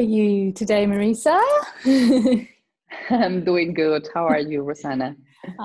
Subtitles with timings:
[0.00, 1.38] are you today, Marisa?
[3.10, 4.08] I'm doing good.
[4.14, 5.14] How are you, Rosanna?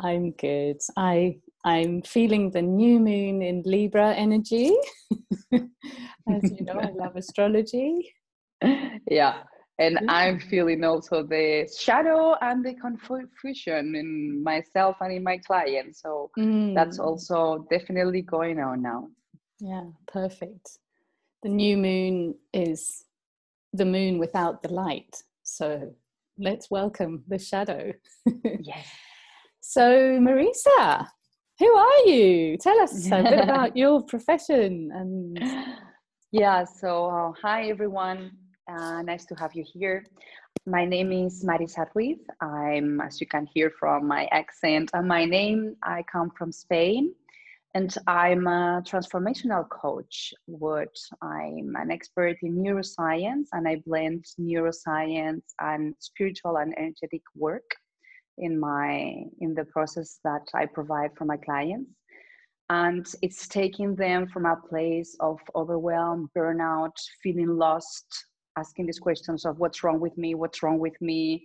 [0.03, 0.81] I'm good.
[0.97, 4.75] I I'm feeling the new moon in Libra energy.
[5.53, 8.13] As you know, I love astrology.
[9.09, 9.43] Yeah.
[9.79, 16.01] And I'm feeling also the shadow and the confusion in myself and in my clients.
[16.01, 16.75] So mm.
[16.75, 19.07] that's also definitely going on now.
[19.61, 20.77] Yeah, perfect.
[21.41, 23.05] The new moon is
[23.77, 25.23] the moon without the light.
[25.43, 25.93] So
[26.37, 27.93] let's welcome the shadow.
[28.61, 28.87] yes.
[29.61, 31.07] So, Marisa,
[31.59, 32.57] who are you?
[32.57, 35.39] Tell us a bit about your profession and.
[36.31, 38.31] Yeah, so uh, hi everyone.
[38.69, 40.05] Uh, nice to have you here.
[40.65, 42.19] My name is Marisa Ruiz.
[42.41, 47.13] I'm, as you can hear from my accent and my name, I come from Spain
[47.75, 50.33] and I'm a transformational coach.
[50.45, 57.69] What I'm an expert in neuroscience, and I blend neuroscience and spiritual and energetic work
[58.37, 61.91] in my in the process that I provide for my clients.
[62.69, 68.05] And it's taking them from a place of overwhelm, burnout, feeling lost,
[68.57, 71.43] asking these questions of what's wrong with me, what's wrong with me,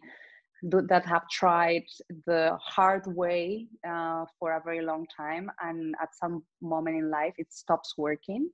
[0.63, 1.85] that have tried
[2.27, 7.35] the hard way uh, for a very long time and at some moment in life
[7.39, 8.51] it stops working.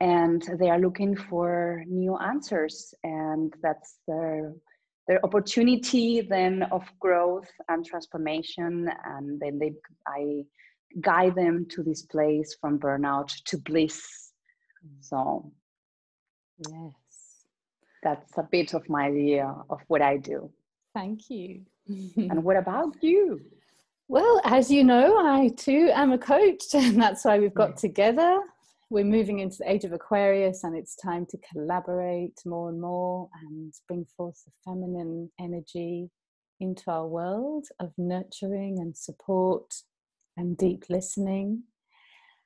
[0.00, 4.52] And they are looking for new answers and that's their
[5.08, 9.72] their opportunity then of growth and transformation and then they
[10.08, 10.42] i
[11.00, 14.02] guide them to this place from burnout to bliss.
[15.00, 15.52] So
[16.58, 16.92] yes.
[18.02, 20.50] that's a bit of my idea of what i do
[20.96, 21.60] Thank you.
[21.88, 23.38] and what about you?
[24.08, 28.40] Well, as you know, I too am a coach, and that's why we've got together.
[28.88, 33.28] We're moving into the age of Aquarius, and it's time to collaborate more and more
[33.42, 36.08] and bring forth the feminine energy
[36.60, 39.74] into our world of nurturing and support
[40.38, 41.64] and deep listening.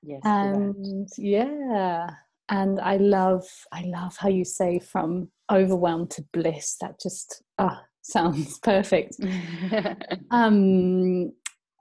[0.02, 0.22] Yes.
[0.24, 2.10] And yeah,
[2.48, 6.76] and I love, I love how you say from overwhelmed to bliss.
[6.80, 9.16] That just ah, sounds perfect.
[10.30, 11.32] um,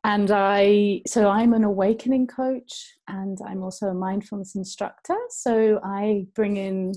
[0.03, 5.17] and I, so I'm an awakening coach and I'm also a mindfulness instructor.
[5.29, 6.93] So I bring in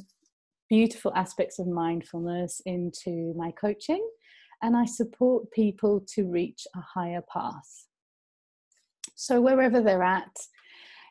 [0.70, 4.06] beautiful aspects of mindfulness into my coaching
[4.62, 7.86] and I support people to reach a higher path.
[9.16, 10.34] So wherever they're at,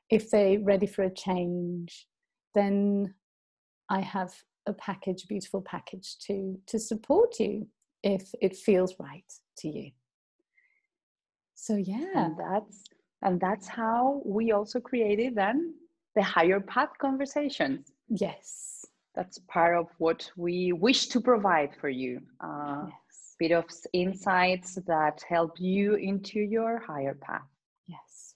[0.09, 2.07] if they're ready for a change,
[2.55, 3.13] then
[3.89, 4.33] I have
[4.67, 7.67] a package, a beautiful package to to support you
[8.03, 9.91] if it feels right to you.
[11.55, 12.25] So yeah.
[12.25, 12.83] And that's
[13.21, 15.75] and that's how we also created then
[16.15, 18.85] the higher path conversations yes.
[19.13, 22.21] That's part of what we wish to provide for you.
[22.39, 23.35] Uh, yes.
[23.37, 27.41] bit of insights that help you into your higher path.
[27.87, 28.35] Yes.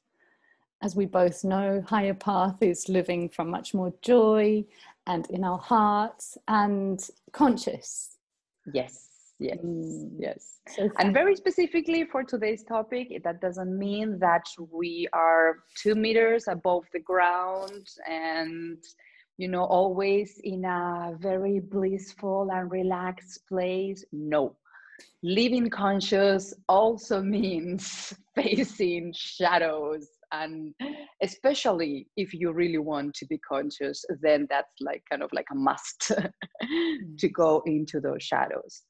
[0.82, 4.66] As we both know higher path is living from much more joy
[5.08, 7.00] and in our hearts and
[7.32, 8.18] conscious.
[8.74, 10.10] Yes yes mm.
[10.18, 10.60] yes.
[10.68, 16.46] So and very specifically for today's topic that doesn't mean that we are two meters
[16.48, 18.78] above the ground and
[19.38, 24.06] you know always in a very blissful and relaxed place.
[24.12, 24.56] No.
[25.22, 30.08] Living conscious also means facing shadows.
[30.32, 30.74] And
[31.22, 35.56] especially if you really want to be conscious then that's like kind of like a
[35.56, 36.12] must
[36.64, 37.18] mm.
[37.18, 38.84] to go into those shadows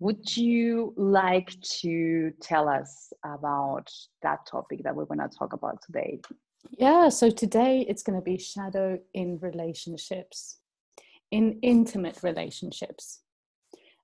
[0.00, 3.90] would you like to tell us about
[4.22, 6.20] that topic that we're going to talk about today?
[6.78, 10.58] Yeah, so today it's going to be shadow in relationships,
[11.30, 13.20] in intimate relationships.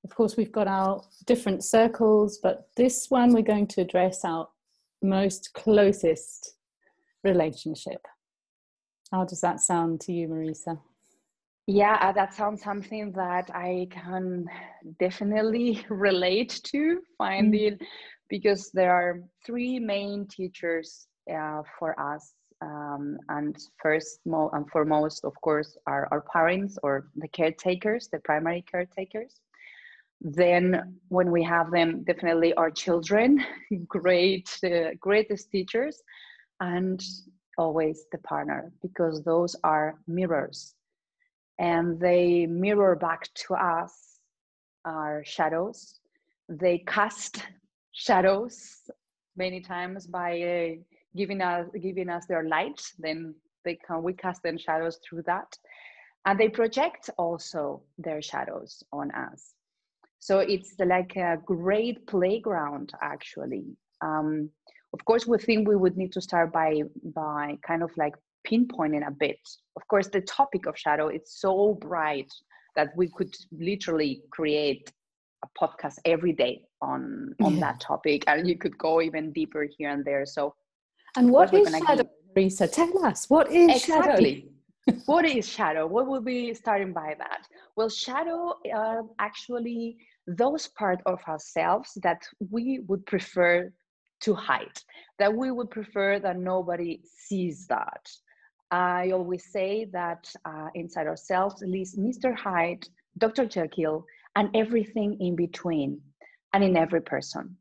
[0.04, 4.48] Of course, we've got our different circles, but this one we're going to address our
[5.02, 6.56] most closest
[7.24, 8.06] relationship.
[9.10, 10.78] How does that sound to you, Marisa?
[11.66, 14.46] Yeah, uh, that sounds something that I can
[15.00, 17.86] definitely relate to, finding mm.
[18.28, 22.34] because there are three main teachers uh, for us.
[22.62, 28.20] Um, and first mo- and foremost, of course, are our parents or the caretakers, the
[28.20, 29.40] primary caretakers.
[30.22, 33.44] Then, when we have them, definitely our children,
[33.88, 36.00] great, uh, greatest teachers,
[36.60, 37.02] and
[37.58, 40.76] always the partner, because those are mirrors
[41.58, 44.20] and they mirror back to us
[44.84, 46.00] our shadows.
[46.48, 47.42] They cast
[47.92, 48.82] shadows
[49.36, 50.82] many times by uh,
[51.16, 52.80] giving us giving us their light.
[52.98, 55.56] Then they can we cast them shadows through that,
[56.24, 59.54] and they project also their shadows on us
[60.18, 63.64] so it's like a great playground actually
[64.02, 64.50] um,
[64.92, 66.82] of course we think we would need to start by
[67.14, 68.14] by kind of like
[68.48, 69.38] pinpointing a bit.
[69.76, 72.30] Of course the topic of shadow is so bright
[72.76, 74.92] that we could literally create
[75.44, 77.60] a podcast every day on on yeah.
[77.60, 80.24] that topic and you could go even deeper here and there.
[80.26, 80.54] So
[81.16, 84.34] and what, what is shadow Marisa, tell us what is exactly.
[84.34, 85.00] Shadow?
[85.06, 85.86] what is shadow?
[85.86, 87.42] What will be starting by that?
[87.76, 89.96] Well shadow are actually
[90.26, 93.72] those part of ourselves that we would prefer
[94.20, 94.78] to hide
[95.18, 98.08] that we would prefer that nobody sees that
[98.70, 102.86] i always say that uh, inside ourselves lives mr hyde
[103.18, 104.04] dr jekyll
[104.36, 106.00] and everything in between
[106.52, 107.56] and in every person.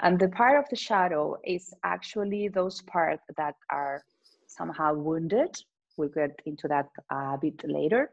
[0.00, 4.02] And the part of the shadow is actually those parts that are
[4.46, 5.54] somehow wounded.
[5.96, 8.10] We'll get into that a bit later.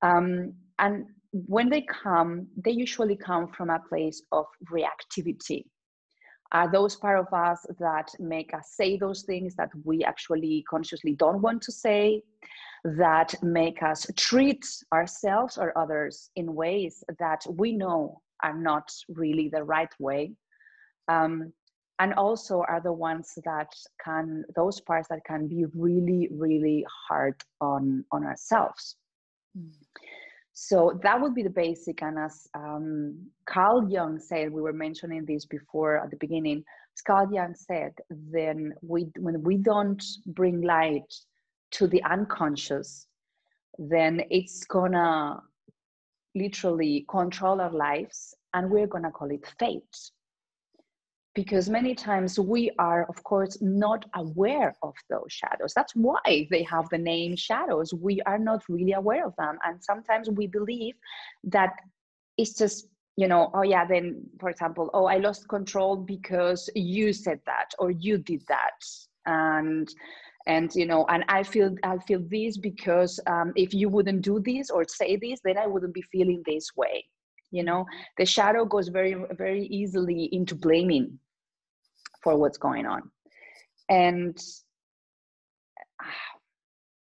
[0.00, 5.64] Um, and when they come they usually come from a place of reactivity
[6.52, 11.14] are those part of us that make us say those things that we actually consciously
[11.14, 12.22] don't want to say?
[12.84, 19.48] That make us treat ourselves or others in ways that we know are not really
[19.48, 20.32] the right way?
[21.08, 21.52] Um,
[21.98, 23.72] and also are the ones that
[24.02, 28.96] can those parts that can be really really hard on on ourselves.
[29.58, 29.72] Mm.
[30.60, 32.02] So that would be the basic.
[32.02, 33.16] And as um,
[33.46, 36.64] Carl Jung said, we were mentioning this before at the beginning.
[36.96, 41.14] As Carl Jung said, then we when we don't bring light
[41.70, 43.06] to the unconscious,
[43.78, 45.40] then it's gonna
[46.34, 49.96] literally control our lives, and we're gonna call it fate
[51.34, 55.72] because many times we are of course not aware of those shadows.
[55.74, 57.94] That's why they have the name shadows.
[57.94, 59.58] We are not really aware of them.
[59.64, 60.94] And sometimes we believe
[61.44, 61.74] that
[62.36, 67.12] it's just you know oh yeah then for example oh i lost control because you
[67.12, 68.80] said that or you did that.
[69.26, 69.88] And
[70.48, 74.40] and you know and i feel i feel this because um, if you wouldn't do
[74.40, 77.04] this or say this then i wouldn't be feeling this way
[77.50, 77.86] you know
[78.18, 81.18] the shadow goes very very easily into blaming
[82.22, 83.10] for what's going on.
[83.88, 84.38] And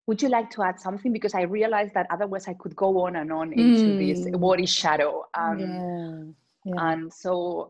[0.08, 1.12] would you like to add something?
[1.12, 3.98] Because I realized that otherwise I could go on and on into mm.
[3.98, 5.24] this what is shadow.
[5.34, 6.74] Um, yeah.
[6.74, 6.92] Yeah.
[6.92, 7.70] And so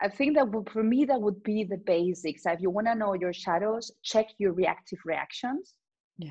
[0.00, 2.46] I think that for me, that would be the basics.
[2.46, 5.74] If you want to know your shadows, check your reactive reactions.
[6.18, 6.30] Yeah.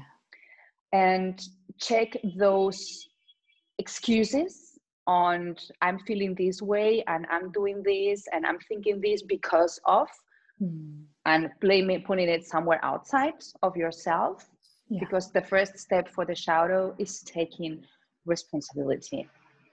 [0.93, 1.41] And
[1.79, 3.07] check those
[3.77, 4.76] excuses
[5.07, 10.07] on I'm feeling this way and I'm doing this and I'm thinking this because of
[10.61, 11.01] mm.
[11.25, 13.33] and blaming putting it somewhere outside
[13.63, 14.45] of yourself
[14.89, 14.99] yeah.
[14.99, 17.83] because the first step for the shadow is taking
[18.25, 19.27] responsibility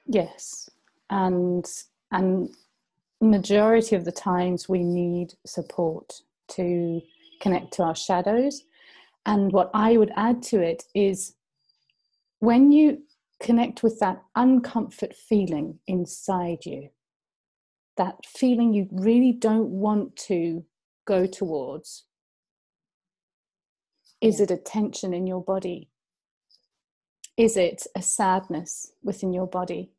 [0.06, 0.70] yes
[1.10, 1.66] and
[2.12, 2.50] and
[3.20, 7.00] majority of the times we need support to
[7.40, 8.62] connect to our shadows
[9.26, 11.34] and what i would add to it is
[12.40, 13.02] when you
[13.40, 16.90] connect with that uncomfort feeling inside you
[17.96, 20.64] that feeling you really don't want to
[21.06, 22.04] go towards?
[24.20, 24.44] Is yeah.
[24.44, 25.90] it a tension in your body?
[27.36, 29.90] Is it a sadness within your body?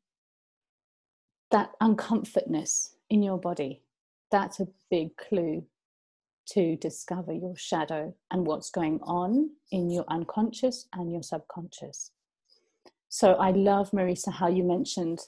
[1.52, 3.82] That uncomfortness in your body,
[4.32, 5.66] that's a big clue
[6.48, 12.12] to discover your shadow and what's going on in your unconscious and your subconscious.
[13.16, 15.20] So I love, Marisa, how you mentioned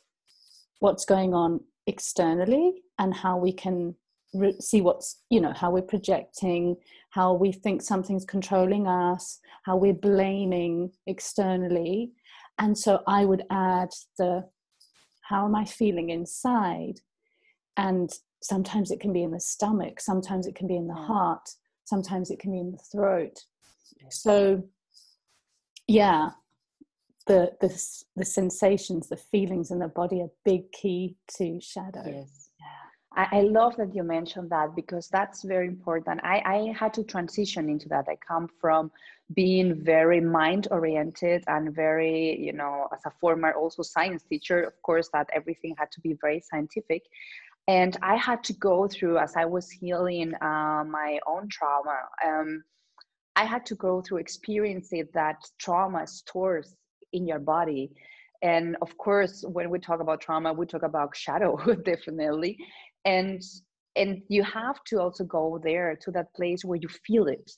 [0.79, 3.95] what's going on externally and how we can
[4.33, 6.75] re- see what's you know how we're projecting
[7.11, 12.11] how we think something's controlling us how we're blaming externally.
[12.59, 14.43] And so i would add the
[15.21, 16.99] how am i feeling inside?
[17.77, 18.09] And
[18.43, 21.07] sometimes it can be in the stomach sometimes it can be in the mm.
[21.07, 21.47] heart
[21.85, 23.45] sometimes it can be in the throat.
[24.09, 24.63] So
[25.87, 26.31] yeah
[27.27, 27.69] the the
[28.15, 32.47] the sensations the feelings in the body are big key to shadow yes
[33.17, 36.21] I, I love that you mentioned that because that's very important.
[36.23, 38.05] I, I had to transition into that.
[38.07, 38.91] I come from
[39.33, 44.73] being very mind oriented and very, you know, as a former also science teacher, of
[44.83, 47.03] course, that everything had to be very scientific.
[47.67, 52.63] And I had to go through, as I was healing uh, my own trauma, um,
[53.35, 56.75] I had to go through experiencing that trauma stores
[57.13, 57.91] in your body.
[58.41, 62.57] And of course when we talk about trauma we talk about shadow definitely.
[63.05, 63.41] And
[63.95, 67.51] and you have to also go there to that place where you feel it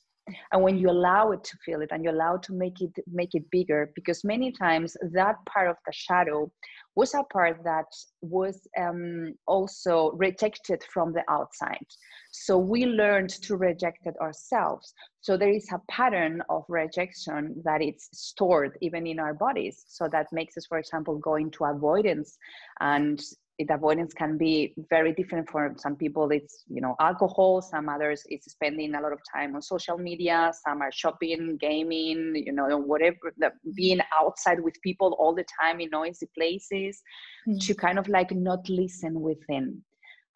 [0.51, 3.33] and when you allow it to feel it and you allow to make it make
[3.33, 6.51] it bigger because many times that part of the shadow
[6.95, 7.85] was a part that
[8.21, 11.85] was um, also rejected from the outside.
[12.31, 14.93] So we learned to reject it ourselves.
[15.21, 19.85] So there is a pattern of rejection that it's stored even in our bodies.
[19.87, 22.37] So that makes us for example go into avoidance
[22.79, 23.21] and
[23.59, 26.31] it, avoidance can be very different for some people.
[26.31, 30.51] It's you know alcohol some others it's spending a lot of time on social media
[30.65, 35.79] some are shopping gaming you know whatever the, being outside with people all the time
[35.81, 37.01] in noisy places
[37.47, 37.59] mm.
[37.65, 39.81] to kind of like not listen within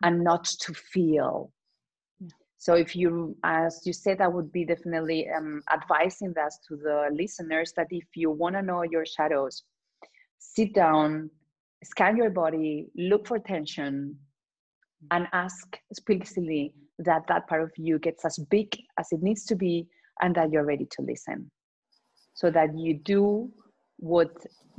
[0.04, 1.52] and not to feel.
[2.58, 7.10] So if you as you said i would be definitely um, advising that to the
[7.12, 9.64] listeners that if you want to know your shadows
[10.40, 11.30] sit down
[11.84, 15.08] scan your body, look for tension, mm-hmm.
[15.12, 19.56] and ask explicitly that that part of you gets as big as it needs to
[19.56, 19.88] be
[20.22, 21.50] and that you're ready to listen.
[22.34, 23.52] So that you do
[23.98, 24.32] what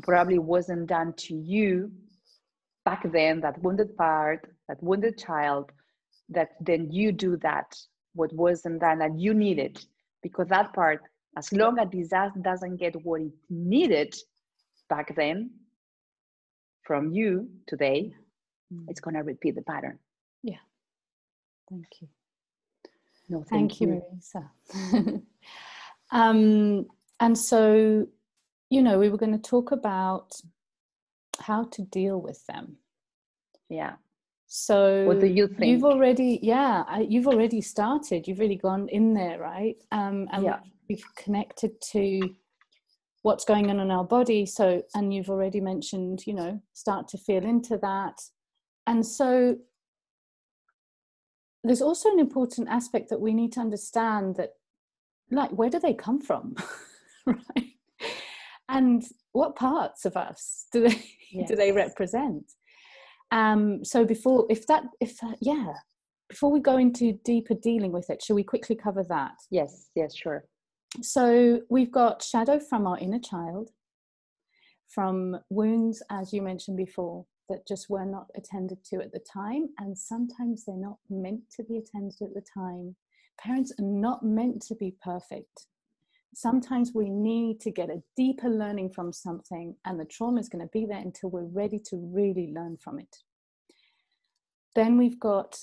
[0.02, 1.90] probably wasn't done to you
[2.84, 5.70] back then, that wounded part, that wounded child,
[6.28, 7.74] that then you do that,
[8.14, 9.84] what wasn't done that you needed.
[10.22, 11.00] Because that part,
[11.36, 12.10] as long as this
[12.42, 14.14] doesn't get what it needed
[14.88, 15.50] back then,
[16.84, 18.14] from you today,
[18.72, 18.84] mm.
[18.88, 19.98] it's going to repeat the pattern.
[20.42, 20.62] Yeah.
[21.68, 22.08] Thank you.
[23.28, 24.02] No, thank, thank you,
[24.74, 25.22] Marisa.
[26.10, 26.86] um,
[27.20, 28.06] and so,
[28.70, 30.34] you know, we were going to talk about
[31.40, 32.76] how to deal with them.
[33.68, 33.94] Yeah.
[34.46, 35.64] So, what do you think?
[35.64, 38.28] You've already, yeah, you've already started.
[38.28, 39.76] You've really gone in there, right?
[39.90, 40.58] Um, and yeah.
[40.88, 42.34] we've connected to
[43.24, 44.44] what's going on in our body.
[44.44, 48.20] So and you've already mentioned you know start to feel into that.
[48.86, 49.56] And so
[51.64, 54.50] there's also an important aspect that we need to understand that
[55.30, 56.54] like where do they come from?
[57.26, 57.72] Right?
[58.68, 59.02] And
[59.32, 61.02] what parts of us do they
[61.32, 61.48] yes.
[61.48, 62.44] do they represent?
[63.32, 65.72] Um so before if that if uh, yeah
[66.28, 69.32] before we go into deeper dealing with it shall we quickly cover that?
[69.50, 70.44] Yes yes sure
[71.02, 73.70] so we've got shadow from our inner child,
[74.88, 79.68] from wounds, as you mentioned before, that just were not attended to at the time,
[79.78, 82.96] and sometimes they're not meant to be attended at the time.
[83.38, 85.66] Parents are not meant to be perfect.
[86.34, 90.64] Sometimes we need to get a deeper learning from something, and the trauma is going
[90.64, 93.16] to be there until we're ready to really learn from it.
[94.74, 95.58] Then we've got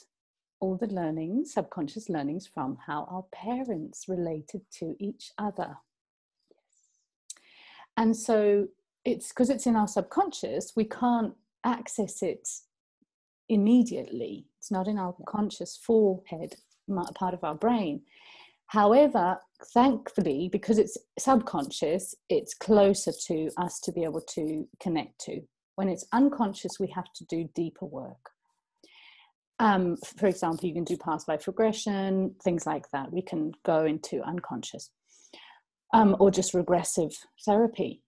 [0.61, 5.75] all the learnings, subconscious learnings from how our parents related to each other.
[7.97, 8.67] And so
[9.03, 11.33] it's because it's in our subconscious, we can't
[11.65, 12.47] access it
[13.49, 14.45] immediately.
[14.57, 16.55] It's not in our conscious forehead
[17.15, 18.01] part of our brain.
[18.67, 19.39] However,
[19.73, 25.41] thankfully, because it's subconscious, it's closer to us to be able to connect to.
[25.75, 28.31] When it's unconscious, we have to do deeper work.
[29.61, 33.13] Um, for example, you can do past life regression, things like that.
[33.13, 34.89] We can go into unconscious
[35.93, 37.11] um, or just regressive
[37.45, 38.01] therapy.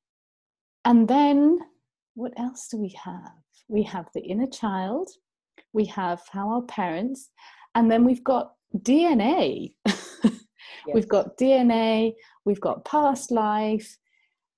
[0.84, 1.60] And then
[2.16, 3.34] what else do we have?
[3.68, 5.10] We have the inner child,
[5.74, 7.30] we have how our parents,
[7.76, 9.76] and then we've got DNA.
[9.86, 10.34] yes.
[10.92, 13.96] We've got DNA, we've got past life.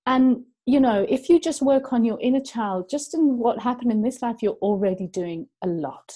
[0.06, 3.92] And, you know, if you just work on your inner child, just in what happened
[3.92, 6.14] in this life, you're already doing a lot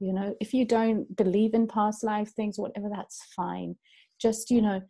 [0.00, 3.76] you know if you don't believe in past life things whatever that's fine.
[4.20, 4.80] Just you know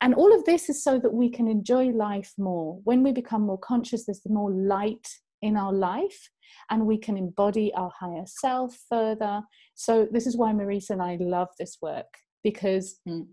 [0.00, 2.80] and all of this is so that we can enjoy life more.
[2.84, 5.06] When we become more conscious there's more light
[5.42, 6.30] in our life
[6.70, 9.42] and we can embody our higher self further.
[9.74, 12.12] So this is why marisa and i love this work
[12.42, 13.26] because mm.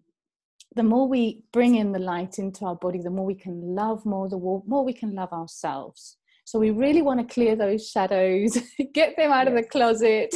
[0.75, 4.05] the more we bring in the light into our body the more we can love
[4.05, 6.16] more the more we can love ourselves
[6.47, 8.57] so we really want to clear those shadows,
[8.93, 9.49] get them out yes.
[9.49, 10.33] of the closet.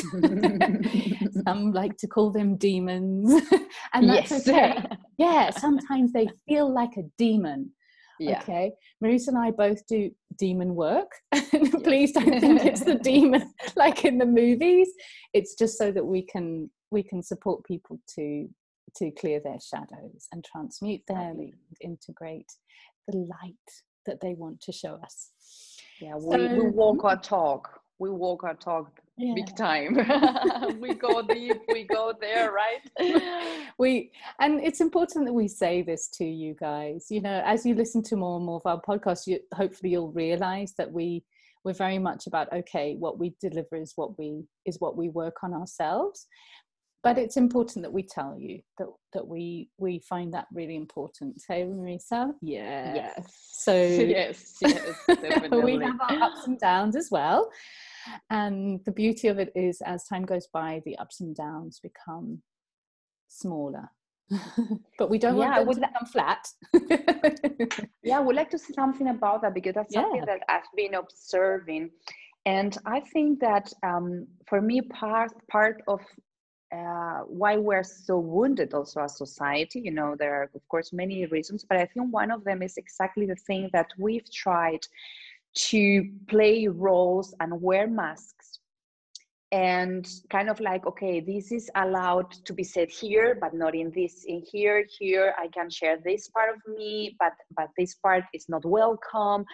[1.47, 3.31] Some like to call them demons.
[3.93, 4.45] and that's yes.
[4.45, 4.83] okay.
[5.17, 7.71] Yeah, sometimes they feel like a demon.
[8.19, 8.41] Yeah.
[8.41, 8.73] Okay.
[9.01, 11.09] Marisa and I both do demon work.
[11.81, 14.89] Please don't think it's the demon like in the movies.
[15.33, 18.49] It's just so that we can we can support people to
[18.97, 22.51] to clear their shadows and transmute them, and integrate
[23.07, 23.55] the light
[24.05, 25.29] that they want to show us.
[26.01, 27.79] Yeah, we, so, we walk our talk.
[27.99, 29.33] We walk our talk yeah.
[29.35, 30.79] big time.
[30.79, 33.67] we go deep, we go there, right?
[33.77, 37.07] we and it's important that we say this to you guys.
[37.09, 40.11] You know, as you listen to more and more of our podcasts, you hopefully you'll
[40.11, 41.23] realize that we
[41.63, 45.43] we're very much about okay, what we deliver is what we is what we work
[45.43, 46.25] on ourselves.
[47.03, 51.41] But it's important that we tell you that that we we find that really important.
[51.47, 52.33] Hey marisa?
[52.41, 53.49] Yeah yes.
[53.51, 53.73] so
[54.15, 54.95] yes yes
[55.51, 57.49] we have our ups and downs as well.
[58.29, 62.41] And the beauty of it is as time goes by the ups and downs become
[63.27, 63.89] smaller.
[64.97, 66.47] But we don't yeah, want them to become flat.
[68.03, 70.93] yeah, I would like to say something about that because that's something that I've been
[70.93, 71.89] observing,
[72.45, 75.99] and I think that um, for me, part part of
[76.71, 81.25] uh, why we're so wounded also as society, you know, there are of course many
[81.25, 84.85] reasons, but I think one of them is exactly the thing that we've tried
[85.53, 88.59] to play roles and wear masks
[89.51, 93.91] and kind of like okay this is allowed to be said here but not in
[93.91, 98.23] this in here here i can share this part of me but but this part
[98.33, 99.45] is not welcome.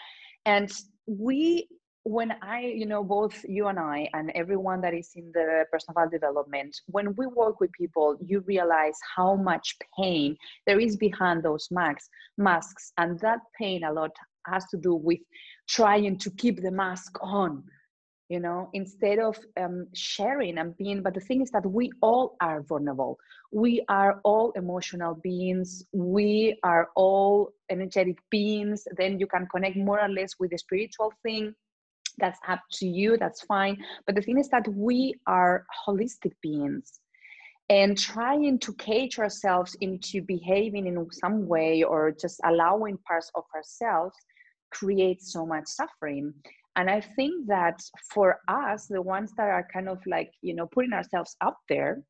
[0.46, 0.72] And
[1.06, 1.68] we
[2.08, 6.10] when i you know both you and i and everyone that is in the personal
[6.10, 11.68] development when we work with people you realize how much pain there is behind those
[11.70, 12.94] masks masks.
[12.98, 14.12] And that pain a lot
[14.46, 15.20] has to do with
[15.68, 17.64] trying to keep the mask on
[18.30, 22.36] you know instead of um, sharing and being but the thing is that we all
[22.42, 23.18] are vulnerable.
[23.52, 25.86] We are all emotional beings.
[25.94, 28.86] We are all energetic beings.
[28.98, 31.54] Then you can connect more or less with the spiritual thing
[32.18, 33.78] that's up to you that's fine.
[34.06, 37.00] But the thing is that we are holistic beings
[37.70, 43.44] and trying to cage ourselves into behaving in some way or just allowing parts of
[43.56, 44.16] ourselves
[44.72, 46.34] creates so much suffering.
[46.76, 47.82] And i think that
[48.14, 52.04] for us the ones that are kind of like you know putting ourselves up there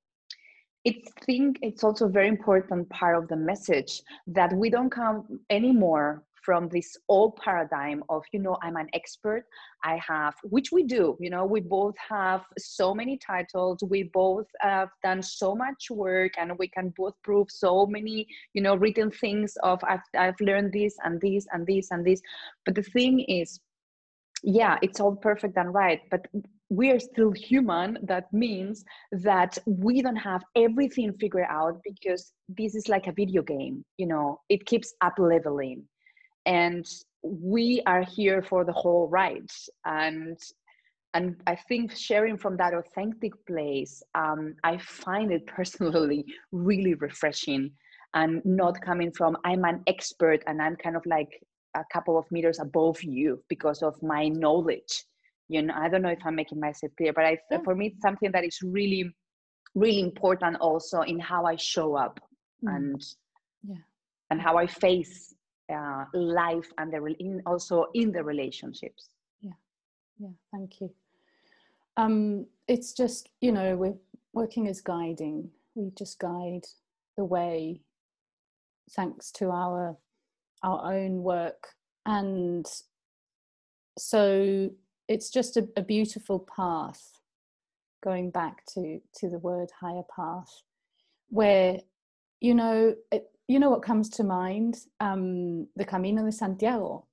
[0.84, 5.40] it's think it's also a very important part of the message that we don't come
[5.50, 9.44] anymore from this old paradigm of you know i'm an expert.
[9.84, 13.78] I have which we do you know we both have so many titles.
[13.96, 18.62] We both have done so much work and we can both prove so many you
[18.66, 22.22] know written things of i've, I've learned this and this and this and this.
[22.66, 23.60] But the thing is
[24.60, 26.24] yeah it's all perfect and right but
[26.70, 27.98] we are still human.
[28.04, 28.84] That means
[29.30, 34.08] that we don't have everything figured out because this is like a video game you
[34.08, 35.84] know it keeps up leveling
[36.48, 36.88] and
[37.22, 39.52] we are here for the whole ride
[39.86, 40.40] and
[41.14, 47.70] and i think sharing from that authentic place um, i find it personally really refreshing
[48.14, 51.30] and not coming from i'm an expert and i'm kind of like
[51.76, 55.04] a couple of meters above you because of my knowledge
[55.50, 57.60] you know i don't know if i'm making myself clear but i yeah.
[57.64, 59.14] for me it's something that is really
[59.76, 62.20] really important also in how i show up
[62.64, 62.76] mm.
[62.76, 63.04] and
[63.68, 63.76] yeah
[64.30, 65.36] and how i face
[65.74, 69.10] uh, life and the in, also in the relationships.
[69.42, 69.52] Yeah.
[70.20, 70.92] Yeah thank you.
[71.98, 73.96] Um it's just you know we're
[74.34, 75.50] working as guiding.
[75.76, 76.66] We just guide
[77.18, 77.82] the way
[78.92, 79.98] thanks to our
[80.64, 81.76] our own work.
[82.06, 82.66] And
[83.98, 84.70] so
[85.08, 87.20] it's just a, a, beautiful path
[88.04, 90.64] going back to to the word higher path
[91.30, 91.80] where
[92.40, 94.78] you know it, you know what comes to mind?
[95.00, 97.06] Um the camino de santiago.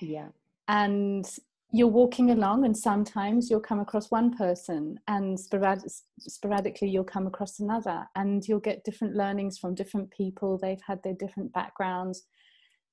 [0.00, 0.28] Yeah.
[0.68, 1.26] And
[1.70, 7.26] you're walking along and sometimes you'll come across one person and sporadic, sporadically you'll come
[7.26, 10.58] across another and you'll get different learnings from different people.
[10.58, 12.24] They've had their different backgrounds.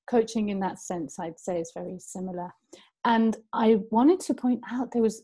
[0.08, 2.50] Coaching in that sense i'd say is very similar.
[3.04, 5.22] And i wanted to point out there was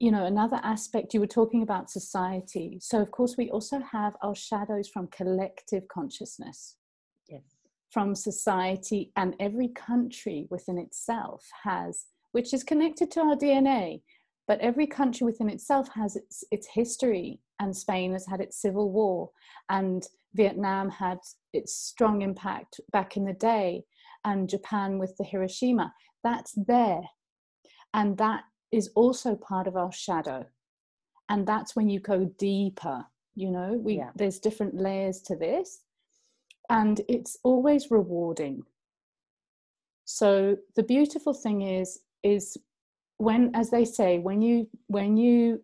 [0.00, 1.14] you know another aspect.
[1.14, 2.78] You were talking about society.
[2.80, 6.76] So of course we also have our shadows from collective consciousness
[7.90, 14.00] from society and every country within itself has which is connected to our dna
[14.48, 18.90] but every country within itself has its, its history and spain has had its civil
[18.90, 19.30] war
[19.70, 21.18] and vietnam had
[21.52, 23.82] its strong impact back in the day
[24.26, 25.94] and Japan with the Hiroshima.
[26.22, 27.02] That's there.
[27.94, 30.44] And that is also part of our shadow.
[31.30, 34.10] And that's when you go deeper, you know, we yeah.
[34.16, 35.80] there's different layers to this.
[36.68, 38.64] And it's always rewarding.
[40.04, 42.56] So the beautiful thing is is
[43.18, 45.62] when as they say when you when you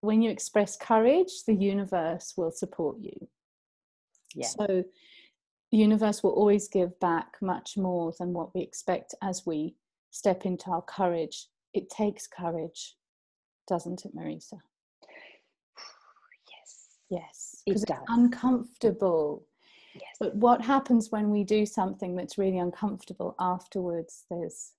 [0.00, 3.28] when you express courage the universe will support you
[4.34, 4.46] yeah.
[4.46, 4.84] so
[5.72, 9.74] the universe will always give back much more than what we expect as we
[10.10, 11.48] step into our courage.
[11.72, 12.94] It takes courage,
[13.66, 14.60] doesn't it, Marisa?
[16.52, 16.88] Yes.
[17.10, 17.62] Yes.
[17.66, 19.46] Because it it's uncomfortable.
[19.94, 20.16] Yes.
[20.18, 24.24] But what happens when we do something that's really uncomfortable afterwards?
[24.30, 24.72] There's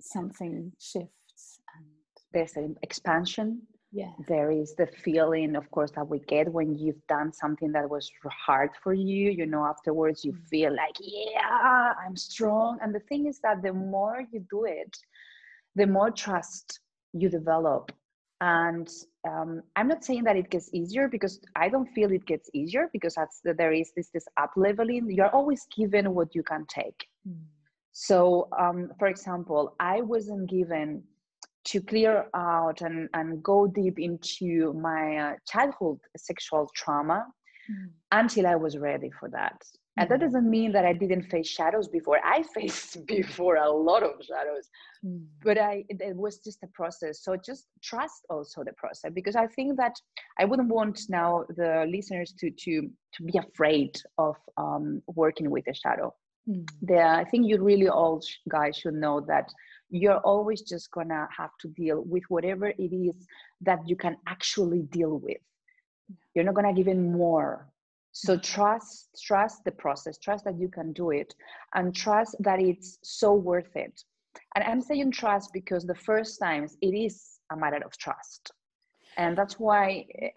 [0.00, 1.84] something shifts and
[2.32, 7.06] there's an expansion yeah there is the feeling of course that we get when you've
[7.08, 10.48] done something that was hard for you you know afterwards you mm.
[10.48, 14.96] feel like yeah i'm strong and the thing is that the more you do it
[15.74, 16.80] the more trust
[17.12, 17.90] you develop
[18.40, 18.88] and
[19.28, 22.88] um, i'm not saying that it gets easier because i don't feel it gets easier
[22.92, 27.06] because that's there is this this up leveling you're always given what you can take
[27.28, 27.36] mm.
[27.92, 31.02] so um, for example i wasn't given
[31.68, 37.26] to clear out and, and go deep into my uh, childhood sexual trauma
[37.70, 37.90] mm.
[38.12, 39.60] until I was ready for that.
[39.98, 40.26] And that mm-hmm.
[40.26, 42.20] doesn't mean that I didn't face shadows before.
[42.24, 44.68] I faced before a lot of shadows,
[45.04, 45.24] mm.
[45.42, 47.22] but I it was just a process.
[47.22, 49.94] So just trust also the process because I think that
[50.38, 55.66] I wouldn't want now the listeners to to to be afraid of um, working with
[55.68, 56.14] a shadow.
[56.48, 56.68] Mm.
[56.82, 59.50] The, I think you really all guys should know that
[59.90, 63.26] you're always just gonna have to deal with whatever it is
[63.62, 65.38] that you can actually deal with
[66.34, 67.66] you're not gonna give in more
[68.20, 71.34] so trust trust the process trust that you can do it
[71.74, 74.02] and trust that it's so worth it.
[74.54, 78.50] And i'm saying trust because the first times it is a matter of trust.
[79.16, 80.30] And that's why eh,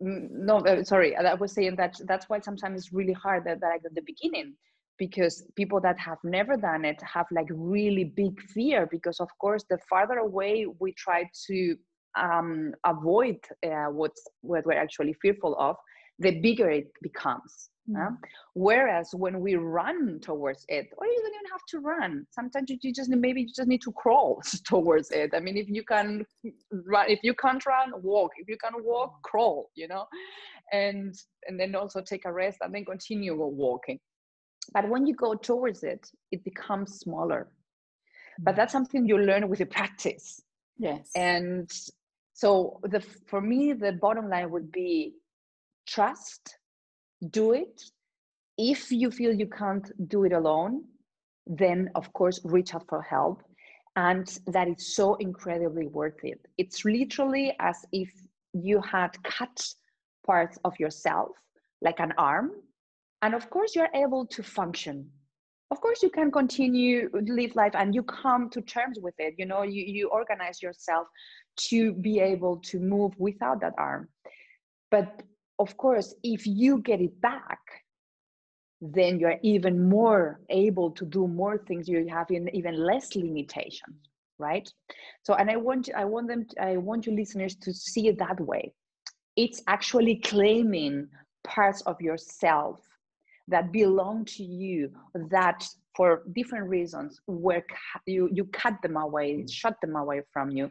[0.00, 3.80] no uh, sorry i was saying that that's why sometimes it's really hard that, that
[3.86, 4.54] at the beginning
[4.98, 9.64] because people that have never done it have like really big fear because of course
[9.70, 11.76] the farther away we try to
[12.24, 15.76] um, avoid uh, what's what we're actually fearful of
[16.18, 18.14] the bigger it becomes mm-hmm.
[18.54, 22.92] whereas when we run towards it or you don't even have to run sometimes you,
[22.92, 25.30] just maybe you just need to crawl towards it.
[25.34, 26.24] I mean if you can
[26.70, 28.32] run if you can't run walk.
[28.38, 30.06] If you can walk crawl you know?
[30.72, 31.14] And
[31.46, 33.98] and then also take a rest and then continue walking.
[34.72, 37.48] But when you go towards it it becomes smaller.
[38.38, 38.56] But mm.
[38.56, 40.42] that's something you learn with the practice.
[40.78, 41.10] Yes.
[41.14, 41.70] And
[42.34, 45.14] so the for me the bottom line would be
[45.86, 46.58] trust
[47.30, 47.82] do it.
[48.58, 50.84] If you feel you can't do it alone
[51.46, 53.42] then of course reach out for help.
[53.94, 56.40] And that is so incredibly worth it.
[56.58, 58.10] It's literally as if
[58.52, 59.66] you had cut
[60.26, 61.30] parts of yourself
[61.80, 62.50] like an arm.
[63.22, 65.08] And of course you're able to function.
[65.70, 69.34] Of course you can continue live life and you come to terms with it.
[69.38, 71.08] You know you, you organize yourself
[71.68, 74.08] to be able to move without that arm.
[74.90, 75.22] But
[75.58, 77.60] of course if you get it back
[78.80, 81.88] then you're even more able to do more things.
[81.88, 83.96] You have in even less limitations
[84.38, 84.70] right?
[85.22, 88.18] So and i want i want them to, i want you listeners to see it
[88.18, 88.72] that way.
[89.36, 91.08] It's actually claiming
[91.44, 92.80] parts of yourself
[93.48, 94.90] that belong to you
[95.30, 97.64] that for different reasons were
[98.06, 99.50] you you cut them away mm.
[99.50, 100.70] shut them away from you.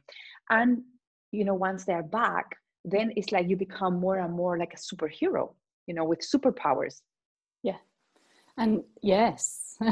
[0.50, 0.84] And
[1.32, 4.78] you know once they're back then it's like you become more and more like a
[4.78, 5.54] superhero
[5.88, 7.02] you know with superpowers
[7.63, 7.78] yeah
[8.58, 9.76] and yes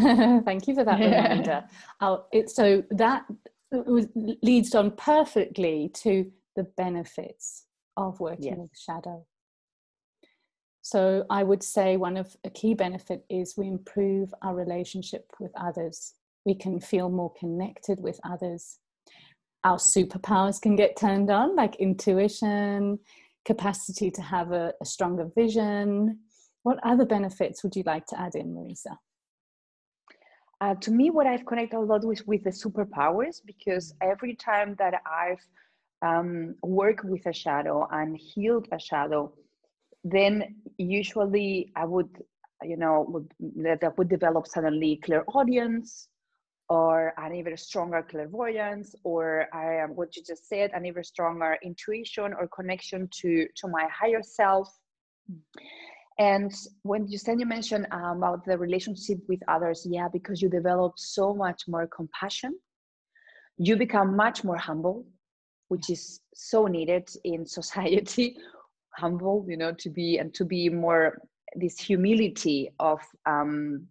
[0.46, 1.64] thank you for that reminder
[2.00, 3.26] I'll, it, so that
[3.72, 7.66] leads on perfectly to the benefits
[7.98, 8.58] of working yes.
[8.58, 9.26] with shadow
[10.84, 15.52] so I would say one of a key benefit is we improve our relationship with
[15.56, 16.14] others.
[16.46, 18.80] We can feel more connected with others.
[19.63, 22.99] Our superpowers can get turned on, like intuition,
[23.45, 26.19] capacity to have a, a stronger vision.
[26.63, 28.97] What other benefits would you like to add in, Marisa?
[30.62, 34.76] Uh, to me, what I've connected a lot with with the superpowers because every time
[34.80, 35.45] that I've
[36.02, 39.34] um, worked with a shadow and healed a shadow,
[40.04, 42.23] then usually I would,
[42.62, 43.34] you know, would,
[43.82, 46.08] that would develop suddenly clairaudience
[46.74, 51.58] or an even stronger clairvoyance or I am what you just said, an even stronger
[51.64, 54.68] intuition or connection to to my higher self.
[56.20, 56.52] And
[56.84, 60.94] when you said you mentioned um, about the relationship with others, yeah, because you develop
[60.98, 62.52] so much more compassion,
[63.58, 65.06] you become much more humble,
[65.68, 68.38] which is so needed in society
[68.96, 71.18] humble you know to be and to be more
[71.56, 73.88] this humility of um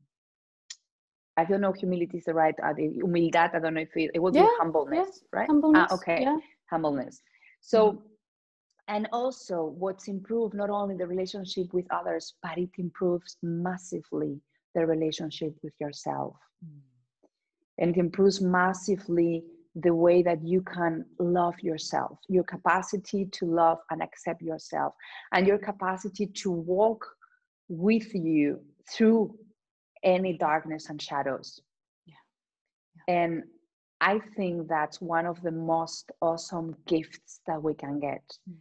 [1.37, 3.55] I don't know humility is the right uh, the humildad.
[3.55, 5.39] I don't know if it, it would yeah, be humbleness, yeah.
[5.39, 5.49] right?
[5.49, 6.37] Humbleness, ah, okay, yeah.
[6.71, 7.23] humbleness.
[7.61, 7.99] So, mm-hmm.
[8.89, 14.41] and also what's improved not only the relationship with others, but it improves massively
[14.75, 16.81] the relationship with yourself, mm.
[17.79, 19.45] and it improves massively
[19.77, 24.93] the way that you can love yourself, your capacity to love and accept yourself,
[25.33, 27.07] and your capacity to walk
[27.69, 29.35] with you through
[30.03, 31.61] any darkness and shadows.
[32.07, 32.15] Yeah.
[33.09, 33.15] yeah.
[33.15, 33.43] And
[34.01, 38.57] I think that's one of the most awesome gifts that we can get mm.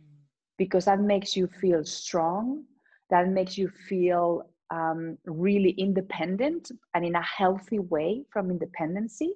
[0.57, 2.63] because that makes you feel strong,
[3.09, 9.33] that makes you feel um, really independent and in a healthy way from independency.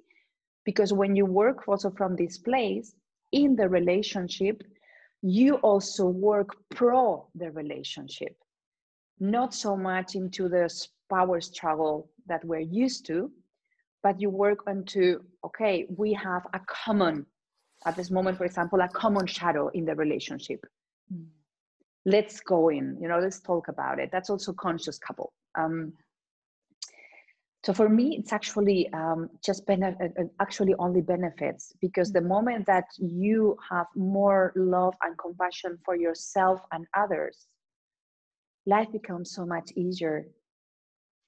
[0.64, 2.94] Because when you work also from this place
[3.32, 4.62] in the relationship,
[5.22, 8.36] you also work pro the relationship,
[9.18, 10.68] not so much into the
[11.08, 13.30] power struggle that we're used to,
[14.02, 17.26] but you work onto okay we have a common
[17.84, 20.60] at this moment for example a common shadow in the relationship.
[21.12, 21.26] Mm.
[22.04, 24.08] let's go in you know let's talk about it.
[24.12, 25.32] That's also conscious couple.
[25.60, 25.92] Um,
[27.64, 32.20] so for me it's actually um, just benefit uh, uh, actually only benefits because the
[32.34, 37.48] moment that you have more love and compassion for yourself and others
[38.66, 40.26] life becomes so much easier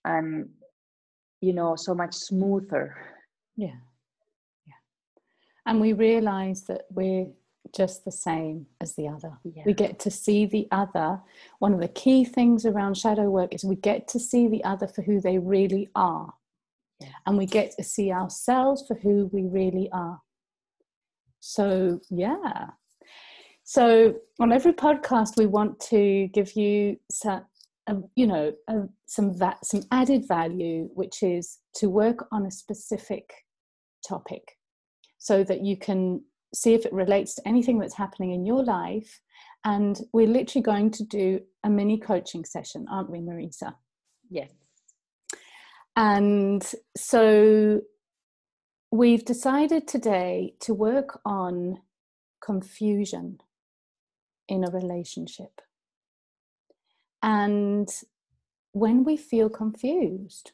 [0.04, 0.48] and
[1.40, 2.96] you know so much smoother.
[3.56, 3.78] Yeah.
[4.66, 4.74] Yeah.
[5.66, 7.26] And we realize that we're
[7.74, 9.32] just the same as the other.
[9.44, 9.62] Yeah.
[9.66, 11.20] we get to see the other.
[11.58, 14.88] One of the key things around shadow work is we get to see the other
[14.88, 16.32] for who they really are.
[17.00, 17.10] Yeah.
[17.26, 20.20] and we get to see ourselves for who we really are.
[21.40, 22.70] So yeah.
[23.62, 26.96] So on every podcast we want to give you
[28.14, 28.52] you know
[29.06, 33.30] some va- some added value which is to work on a specific
[34.06, 34.58] topic
[35.18, 36.22] so that you can
[36.54, 39.20] see if it relates to anything that's happening in your life.
[39.64, 43.74] And we're literally going to do a mini coaching session aren't we marisa?
[44.30, 44.50] Yes.
[45.96, 46.64] And
[46.96, 47.80] so
[48.92, 51.80] we've decided today to work on
[52.40, 53.38] confusion
[54.48, 55.60] in a relationship
[57.22, 57.88] and
[58.72, 60.52] when we feel confused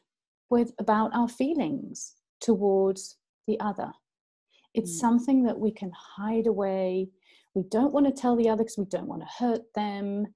[0.49, 3.91] with about our feelings towards the other,
[4.73, 4.99] it's mm.
[4.99, 7.09] something that we can hide away.
[7.53, 10.27] We don't want to tell the other because we don't want to hurt them,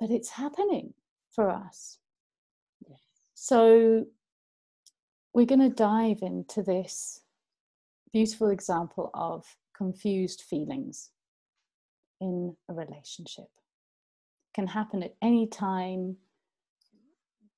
[0.00, 0.94] but it's happening
[1.34, 1.98] for us.
[2.88, 3.00] Yes.
[3.34, 4.06] So
[5.34, 7.20] we're going to dive into this
[8.12, 9.44] beautiful example of
[9.76, 11.10] confused feelings
[12.20, 13.48] in a relationship
[14.54, 16.16] can happen at any time.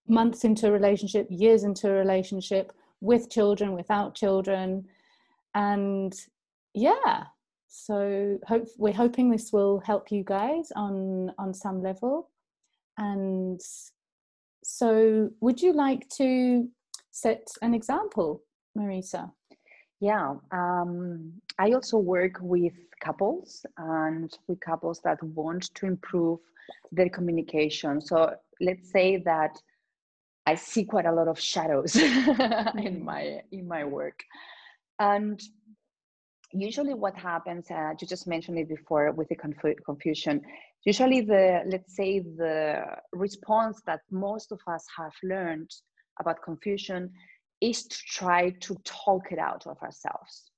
[0.07, 4.87] Months into a relationship years into a relationship with children without children.
[5.55, 6.15] And
[6.75, 7.25] yeah
[7.77, 12.31] so hope we're hoping this will help you guys on on some level.
[12.99, 13.61] And
[14.63, 16.69] so would you like to
[17.11, 18.45] set an example
[18.79, 19.33] marisa
[20.09, 20.29] yeah
[20.61, 26.40] um, i also work with couples and with couples that want to improve
[26.93, 28.01] their communication.
[28.01, 29.57] So let's say that
[30.47, 33.03] I see quite a lot of shadows in mm.
[33.03, 34.19] my in my work,
[34.99, 35.40] and
[36.53, 40.43] usually what happens, uh, you just mentioned it before with the conf- confusion.
[40.85, 45.71] Usually, the let's say the response that most of us have learned
[46.21, 47.11] about confusion
[47.70, 50.50] is to try to talk it out of ourselves.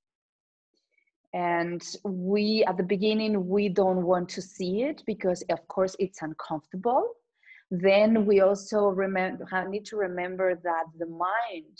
[1.32, 6.22] And we at the beginning we don't want to see it because of course it's
[6.22, 7.10] uncomfortable.
[7.70, 11.76] Then we also remember need to remember that the mind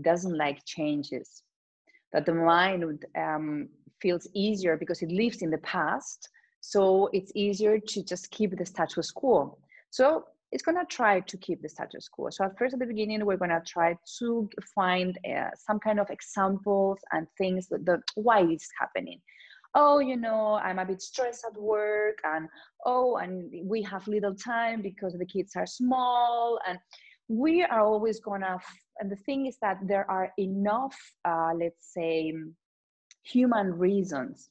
[0.00, 1.42] doesn't like changes.
[2.12, 3.68] That the mind um,
[4.00, 6.28] feels easier because it lives in the past.
[6.60, 9.58] So it's easier to just keep the status quo.
[9.90, 12.28] So it's going to try to keep the status quo.
[12.30, 15.98] So at first, at the beginning, we're going to try to find uh, some kind
[15.98, 19.20] of examples and things that the why it's happening.
[19.74, 22.46] Oh, you know, I'm a bit stressed at work, and
[22.84, 26.78] oh, and we have little time because the kids are small, and
[27.28, 28.60] we are always gonna.
[28.98, 32.34] And the thing is that there are enough, uh, let's say,
[33.22, 34.50] human reasons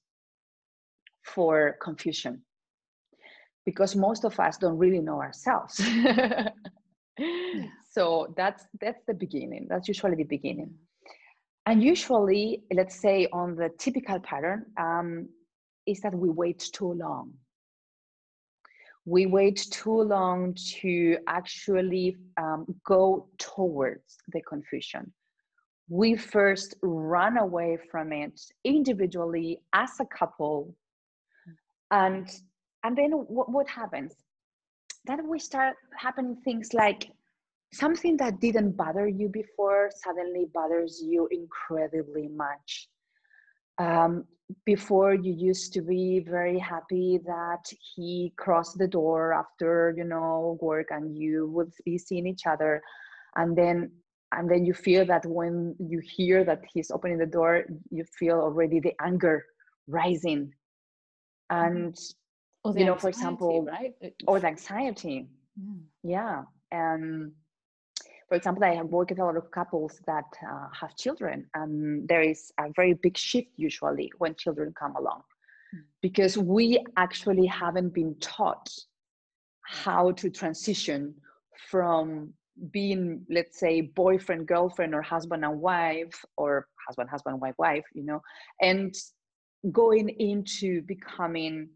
[1.24, 2.42] for confusion
[3.66, 5.80] because most of us don't really know ourselves.
[5.80, 6.50] Yeah.
[7.92, 9.68] so that's that's the beginning.
[9.70, 10.74] That's usually the beginning.
[11.66, 15.30] And usually let's say on the typical pattern um,
[15.86, 17.34] is that we wait too long.
[19.06, 25.12] We wait too long to actually um, go towards the confusion.
[25.90, 30.76] We first run away from it individually as a couple
[31.92, 32.30] and
[32.84, 34.14] and then what, what happens?
[35.06, 37.10] Then we start happening things like
[37.74, 42.90] something that didn't bother you before suddenly bothers you incredibly much.
[43.78, 44.26] Um,
[44.66, 50.58] before you used to be very happy that he crossed the door after you know
[50.62, 52.82] work and you would be seeing each other.
[53.36, 53.92] And then
[54.34, 58.40] and then you feel that when you hear that he's opening the door you feel
[58.40, 59.46] already the anger
[59.88, 60.54] rising.
[61.52, 61.88] Mm-hmm.
[62.66, 63.94] And you know for example right
[64.28, 65.28] or the anxiety
[66.04, 66.78] yeah, yeah.
[66.96, 67.32] and
[68.28, 72.08] for example i have worked with a lot of couples that uh, have children and
[72.08, 75.22] there is a very big shift usually when children come along
[75.76, 75.80] mm.
[76.02, 78.70] because we actually haven't been taught
[79.64, 81.14] how to transition
[81.70, 82.34] from
[82.72, 88.04] being let's say boyfriend girlfriend or husband and wife or husband husband wife wife you
[88.04, 88.22] know
[88.62, 88.94] and
[89.72, 91.70] going into becoming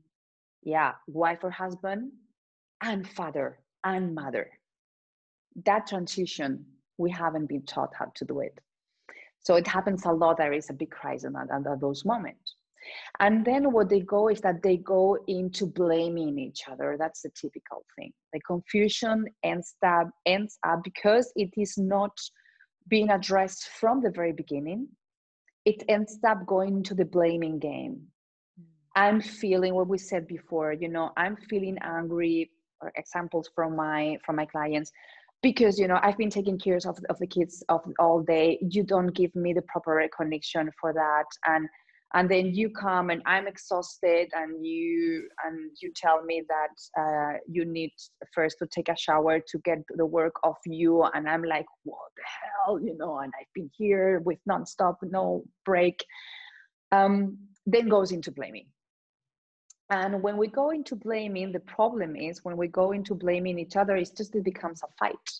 [0.65, 2.11] yeah wife or husband
[2.81, 4.49] and father and mother
[5.65, 6.65] that transition
[6.97, 8.59] we haven't been taught how to do it
[9.39, 12.55] so it happens a lot there is a big crisis at those moments
[13.19, 16.95] and then what they go is that they go into blaming each other.
[16.99, 18.11] That's the typical thing.
[18.33, 22.17] The confusion ends up, ends up because it is not
[22.87, 24.87] being addressed from the very beginning.
[25.65, 28.01] It ends up going to the blaming game.
[28.95, 34.17] I'm feeling what we said before, you know, I'm feeling angry, or examples from my
[34.25, 34.91] from my clients
[35.41, 38.59] because you know i've been taking care of, of the kids of all day.
[38.69, 41.25] You don't give me the proper recognition for that.
[41.47, 41.67] And
[42.13, 47.37] and then you come and i'm exhausted and you and you tell me that uh,
[47.47, 47.91] you need
[48.33, 51.03] first to take a shower to get the work off you.
[51.13, 52.79] And i'm like what the hell?
[52.79, 56.03] You know and i've been here with nonstop no break.
[56.91, 58.67] Um, then goes into blaming
[59.89, 63.75] and when we go into blaming the problem is when we go into blaming each
[63.75, 65.31] other it's just it becomes a fight.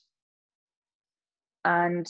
[1.64, 2.08] And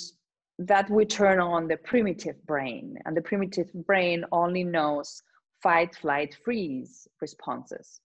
[0.60, 2.98] that we turn on the primitive brain.
[3.06, 5.22] And the primitive brain only knows
[5.62, 8.00] fight flight freeze responses.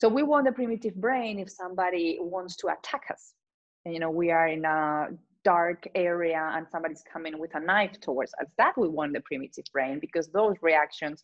[0.00, 3.34] So we want the primitive brain if somebody wants to attack us.
[3.84, 5.08] And, you know we are in a
[5.44, 8.48] dark area and somebody's coming with a knife towards us.
[8.56, 11.22] That we want the primitive brain because those reactions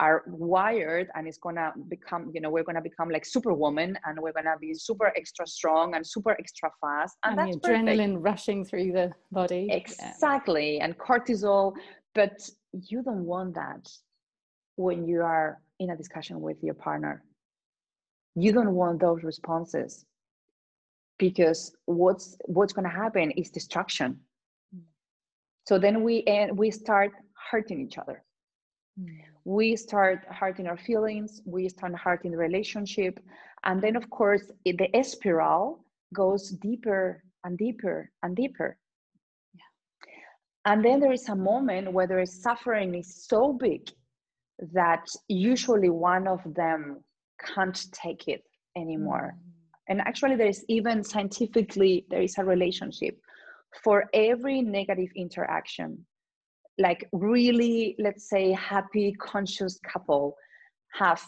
[0.00, 4.32] are wired and it's gonna become you know we're gonna become like superwoman and we're
[4.32, 8.24] gonna be super extra strong and super extra fast and, and that's adrenaline perfect.
[8.24, 10.84] rushing through the body exactly yeah.
[10.84, 11.72] and cortisol
[12.14, 12.48] but
[12.88, 13.88] you don't want that
[14.76, 17.24] when you are in a discussion with your partner
[18.36, 20.06] you don't want those responses
[21.18, 24.16] because what's what's going to happen is destruction
[24.74, 24.80] mm.
[25.66, 27.10] so then we and we start
[27.50, 28.22] hurting each other
[29.44, 33.18] we start hurting our feelings, we start hurting the relationship.
[33.64, 35.84] And then, of course, it, the spiral
[36.14, 38.76] goes deeper and deeper and deeper.
[39.54, 40.72] Yeah.
[40.72, 43.88] And then there is a moment where the suffering is so big
[44.72, 47.02] that usually one of them
[47.54, 48.42] can't take it
[48.76, 49.34] anymore.
[49.34, 49.52] Mm.
[49.88, 53.18] And actually, there is even scientifically, there is a relationship
[53.82, 56.04] for every negative interaction
[56.78, 60.36] like really let's say happy conscious couple
[60.92, 61.22] have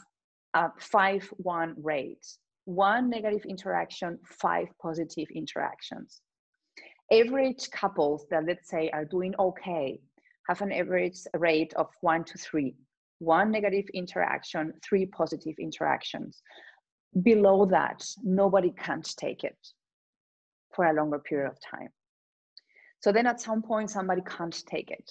[0.55, 2.27] a five one rate.
[2.65, 6.23] One negative interaction five positive interactions.
[7.13, 10.01] Average couples that let's say are doing okay
[10.49, 12.75] have an average rate of one to three.
[13.19, 16.43] One negative interaction three positive interactions.
[17.23, 19.59] Below that nobody can't take it
[20.75, 21.89] for a longer period of time.
[23.01, 25.11] So then at some point somebody can't take it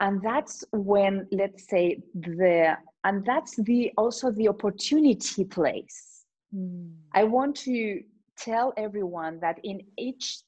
[0.00, 6.90] and that's when let's say the and that's the also the opportunity place mm.
[7.12, 8.02] i want to
[8.36, 10.40] tell everyone that in each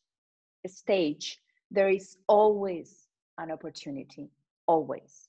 [0.66, 1.38] stage
[1.70, 3.06] there is always
[3.38, 4.28] an opportunity
[4.66, 5.28] always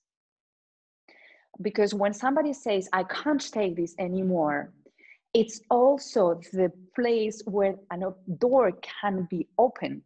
[1.62, 4.74] because when somebody says i can't take this anymore
[5.34, 7.98] it's also the place where a
[8.40, 10.04] door can be opened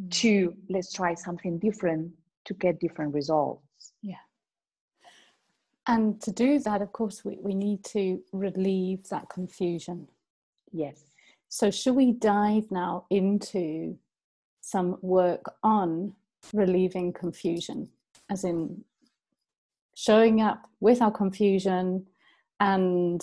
[0.00, 0.10] mm.
[0.10, 2.12] to let's try something different
[2.44, 3.92] to get different results.
[4.02, 4.14] Yeah.
[5.86, 10.08] And to do that, of course, we, we need to relieve that confusion.
[10.72, 11.02] Yes.
[11.48, 13.98] So, should we dive now into
[14.60, 16.14] some work on
[16.54, 17.88] relieving confusion,
[18.30, 18.84] as in
[19.96, 22.06] showing up with our confusion?
[22.60, 23.20] And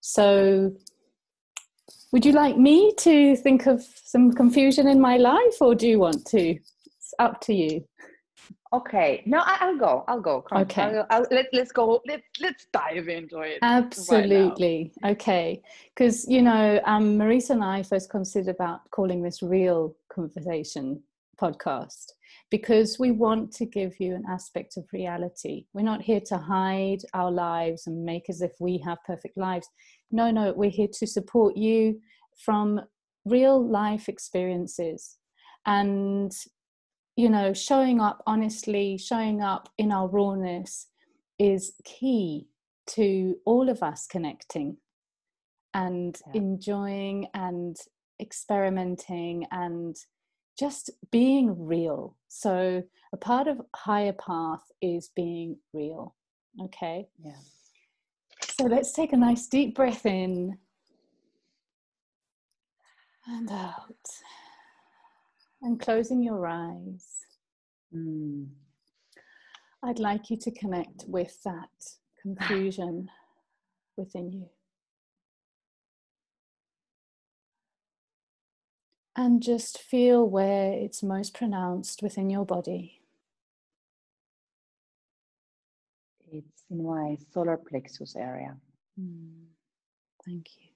[0.00, 0.72] so,
[2.12, 5.98] would you like me to think of some confusion in my life, or do you
[5.98, 6.58] want to?
[6.96, 7.84] It's up to you.
[8.72, 10.04] Okay, no, I, will go.
[10.06, 10.42] I'll go.
[10.42, 12.00] Come okay, I'll, I'll, let, let's go.
[12.06, 13.58] Let's let's dive into it.
[13.62, 14.92] Absolutely.
[15.02, 15.62] Right okay,
[15.94, 21.02] because you know, um, Marisa and I first considered about calling this real conversation
[21.40, 22.12] podcast
[22.50, 25.66] because we want to give you an aspect of reality.
[25.72, 29.68] We're not here to hide our lives and make as if we have perfect lives.
[30.12, 32.00] No, no, we're here to support you
[32.44, 32.80] from
[33.24, 35.16] real life experiences
[35.66, 36.32] and
[37.20, 40.86] you know, showing up honestly, showing up in our rawness
[41.38, 42.48] is key
[42.86, 44.78] to all of us connecting
[45.74, 46.40] and yeah.
[46.40, 47.76] enjoying and
[48.22, 49.96] experimenting and
[50.58, 52.16] just being real.
[52.28, 56.14] So, a part of higher path is being real.
[56.64, 57.06] Okay.
[57.22, 57.42] Yeah.
[58.48, 60.56] So, let's take a nice deep breath in
[63.26, 64.08] and out
[65.62, 67.26] and closing your eyes.
[67.94, 68.48] Mm.
[69.82, 71.68] I'd like you to connect with that
[72.20, 73.10] confusion
[73.96, 74.48] within you.
[79.16, 83.00] And just feel where it's most pronounced within your body.
[86.32, 88.56] It's in my solar plexus area.
[88.98, 89.46] Mm.
[90.24, 90.69] Thank you.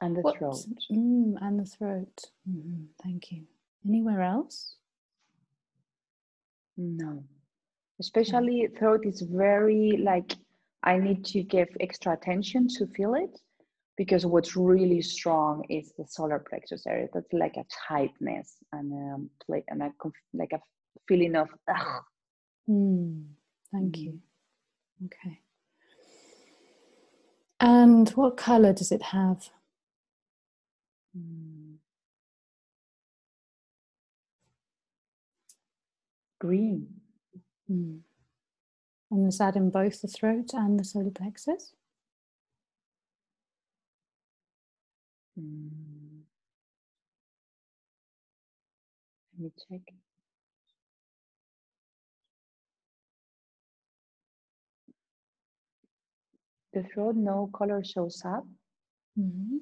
[0.00, 0.64] And the what, throat.
[0.90, 2.24] Mm, and the throat.
[2.48, 2.84] Mm-hmm.
[3.02, 3.42] Thank you.
[3.86, 4.76] Anywhere else?
[6.76, 7.22] No.
[8.00, 8.78] Especially no.
[8.78, 10.34] throat is very like
[10.82, 13.38] I need to give extra attention to feel it
[13.98, 17.08] because what's really strong is the solar plexus area.
[17.12, 19.30] That's like a tightness and um,
[19.68, 19.92] and a
[20.32, 20.60] like a
[21.06, 21.48] feeling of.
[22.68, 23.24] Mm,
[23.72, 24.00] thank mm.
[24.00, 24.20] you.
[25.06, 25.40] Okay.
[27.58, 29.50] And what color does it have?
[31.16, 31.76] Mm.
[36.38, 36.88] Green.
[37.70, 38.00] Mm.
[39.10, 41.74] And is that in both the throat and the solar plexus?
[45.38, 46.22] Mm.
[49.38, 49.94] Let me check.
[56.72, 58.46] The throat, no color shows up.
[59.18, 59.58] Mm-hmm.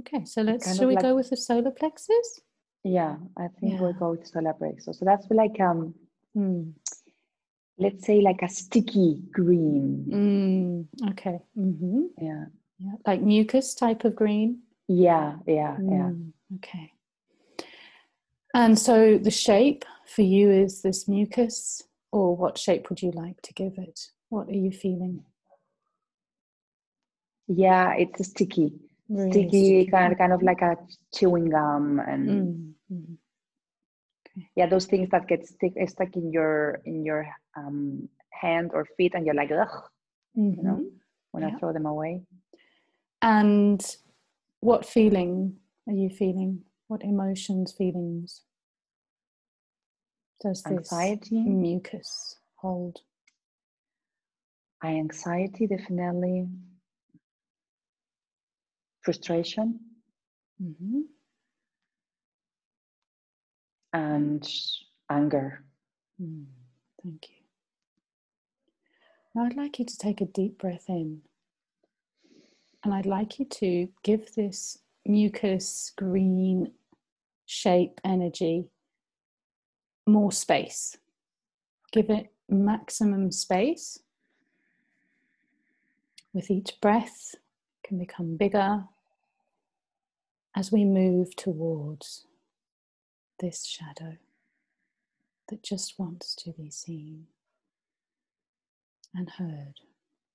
[0.00, 0.76] Okay, so let's.
[0.76, 2.40] Should we like, go with the solar plexus?
[2.82, 3.80] Yeah, I think yeah.
[3.80, 4.98] we'll go with solar plexus.
[4.98, 5.94] So that's like um,
[6.36, 6.72] mm.
[7.78, 10.88] let's say like a sticky green.
[10.92, 11.40] Mm, okay.
[11.56, 12.02] Mm-hmm.
[12.20, 12.44] Yeah.
[12.78, 14.62] Yeah, like mucus type of green.
[14.88, 16.10] Yeah, yeah, yeah.
[16.10, 16.92] Mm, okay.
[18.52, 23.40] And so the shape for you is this mucus, or what shape would you like
[23.42, 24.08] to give it?
[24.28, 25.24] What are you feeling?
[27.46, 28.72] Yeah, it's sticky
[29.08, 30.76] really sticky, kind, kind of like a
[31.14, 33.14] chewing gum and mm-hmm.
[34.26, 34.46] okay.
[34.56, 37.26] yeah those things that get stick, stuck in your in your
[37.56, 39.68] um, hand or feet and you're like ugh
[40.36, 40.58] mm-hmm.
[40.58, 40.84] you know
[41.32, 41.50] when yeah.
[41.54, 42.22] i throw them away
[43.22, 43.96] and
[44.60, 48.42] what feeling are you feeling what emotions feelings
[50.40, 53.00] does this anxiety mucus hold
[54.84, 56.46] I anxiety definitely
[59.04, 59.78] frustration
[60.62, 61.00] mm-hmm.
[63.92, 64.48] and
[65.10, 65.64] anger.
[66.20, 66.46] Mm,
[67.02, 67.36] thank you.
[69.34, 71.20] Now I'd like you to take a deep breath in.
[72.82, 76.72] And I'd like you to give this mucus green
[77.46, 78.68] shape energy
[80.06, 80.96] more space.
[81.92, 83.98] Give it maximum space.
[86.32, 87.34] With each breath,
[87.84, 88.84] can become bigger
[90.54, 92.26] as we move towards
[93.40, 94.16] this shadow
[95.48, 97.26] that just wants to be seen
[99.14, 99.80] and heard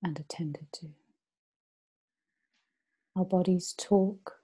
[0.02, 0.86] and attended to.
[3.16, 4.36] Our bodies talk.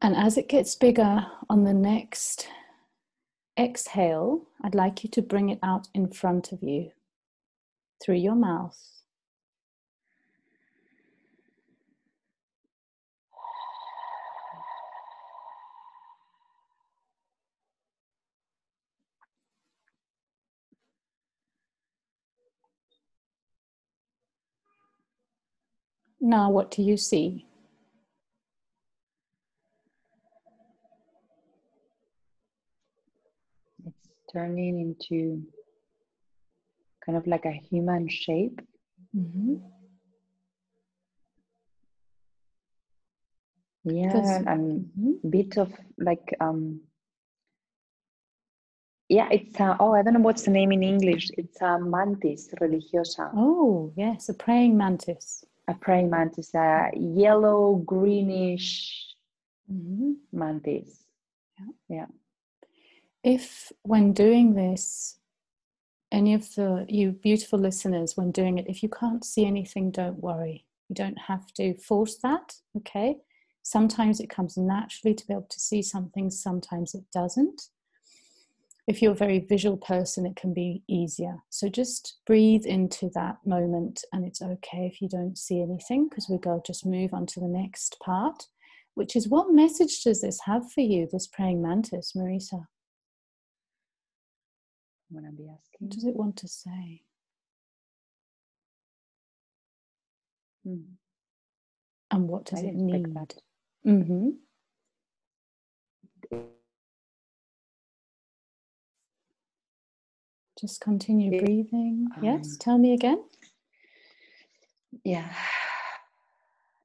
[0.00, 2.48] And as it gets bigger on the next
[3.58, 6.90] exhale, I'd like you to bring it out in front of you
[8.02, 9.03] through your mouth
[26.24, 27.44] Now, what do you see?
[33.84, 35.42] It's turning into
[37.04, 38.62] kind of like a human shape.
[39.14, 39.56] Mm-hmm.
[43.84, 45.28] Yeah, and mm-hmm.
[45.28, 46.80] bit of like um
[49.10, 51.30] yeah, it's uh, oh I don't know what's the name in English.
[51.36, 53.30] It's a mantis religiosa.
[53.36, 59.14] Oh yes, a praying mantis a praying mantis, a yellow greenish
[59.70, 60.12] mm-hmm.
[60.32, 61.04] mantis.
[61.58, 61.66] Yeah.
[61.88, 62.06] yeah.
[63.22, 65.18] If when doing this,
[66.12, 70.22] any of the you beautiful listeners, when doing it, if you can't see anything, don't
[70.22, 70.66] worry.
[70.88, 72.56] You don't have to force that.
[72.76, 73.16] Okay.
[73.62, 77.68] Sometimes it comes naturally to be able to see something, sometimes it doesn't.
[78.86, 81.36] If you're a very visual person, it can be easier.
[81.48, 86.28] So just breathe into that moment, and it's okay if you don't see anything because
[86.28, 88.46] we go just move on to the next part,
[88.94, 92.66] which is what message does this have for you, this praying mantis, Marisa?
[95.10, 95.78] I'm gonna asking.
[95.78, 97.02] What does it want to say?
[100.64, 100.94] Hmm.
[102.10, 103.06] And what does I it need?
[103.86, 104.28] Mm-hmm.
[110.64, 112.08] Just continue breathing.
[112.22, 113.22] yes, um, tell me again.
[115.04, 115.30] Yeah.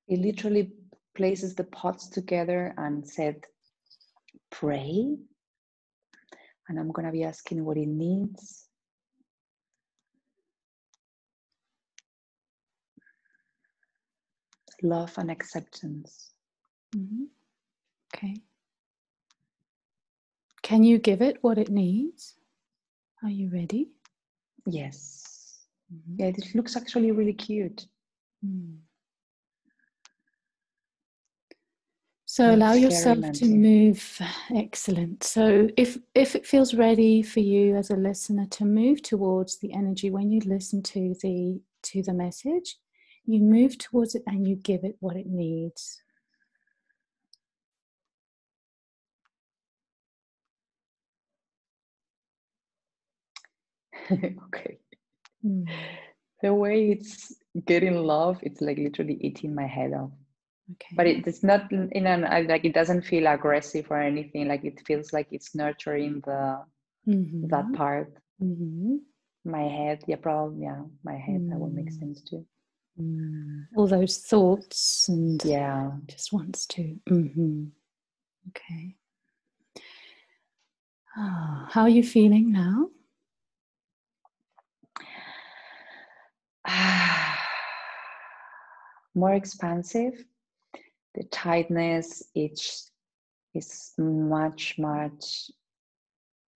[0.10, 0.74] It literally
[1.16, 3.46] places the pots together and said,
[4.50, 5.16] pray.
[6.68, 8.66] And I'm gonna be asking what it needs.
[14.84, 16.32] Love and acceptance.
[16.94, 17.28] hmm
[18.14, 18.36] Okay.
[20.64, 22.36] Can you give it what it needs?
[23.24, 23.92] Are you ready?
[24.66, 25.66] Yes.
[25.94, 26.20] Mhm.
[26.20, 27.88] Yeah, this looks actually really cute.
[28.46, 28.78] Mm.
[32.26, 34.22] So allow yourself to move.
[34.54, 35.24] Excellent.
[35.24, 39.74] So if if it feels ready for you as a listener to move towards the
[39.74, 42.78] energy when you listen to the to the message,
[43.26, 46.04] you move towards it and you give it what it needs.
[54.48, 54.78] okay.
[55.46, 55.68] Mm.
[56.42, 57.34] The way it's
[57.66, 60.12] getting love, it's like literally eating my head off.
[60.74, 60.96] Okay.
[60.96, 64.48] But it, it's not in an I- like it doesn't feel aggressive or anything.
[64.48, 66.60] Like it feels like it's nurturing the
[67.06, 67.74] that Mhm.
[67.74, 68.14] part.
[68.42, 69.00] Mhm.
[69.46, 71.50] My head, yeah, probably, yeah, my head.
[71.50, 72.00] That would make Mm.
[72.00, 72.46] sense too.
[73.00, 73.66] Mm.
[73.76, 75.92] All those thoughts and Yeah.
[76.06, 77.00] just wants to.
[77.10, 77.66] Mm-hmm.
[78.50, 78.96] Okay.
[81.18, 82.90] Ah, how are you feeling now?
[89.16, 90.24] More expansive.
[91.16, 92.70] The tightness each
[93.54, 95.50] is much much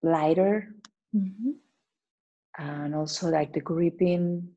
[0.04, 0.76] lighter,
[1.14, 1.52] hmm
[2.60, 4.48] and also like the gripping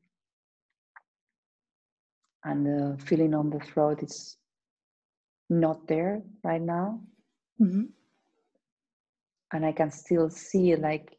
[2.43, 4.37] and the feeling on the throat is
[5.49, 7.01] not there right now.
[7.57, 7.85] hmm
[9.53, 11.16] and I can still see like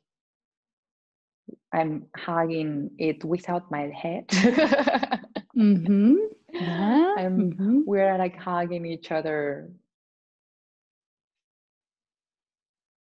[1.73, 4.31] I'm hugging it without my head.
[5.55, 6.17] hmm
[6.53, 7.15] Yeah.
[7.17, 7.83] I'm, mhm.
[7.87, 9.71] We're like hugging each other.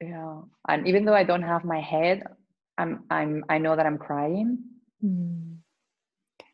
[0.01, 2.25] Yeah, and even though I don't have my head,
[2.77, 4.59] I'm I'm I know that I'm crying.
[5.05, 5.59] Mm.
[6.41, 6.51] Okay.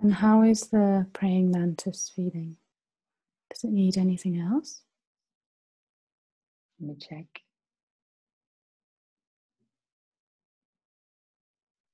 [0.00, 2.56] And how is the praying mantis feeling?
[3.50, 4.82] Does it need anything else?
[6.80, 7.45] Let me check.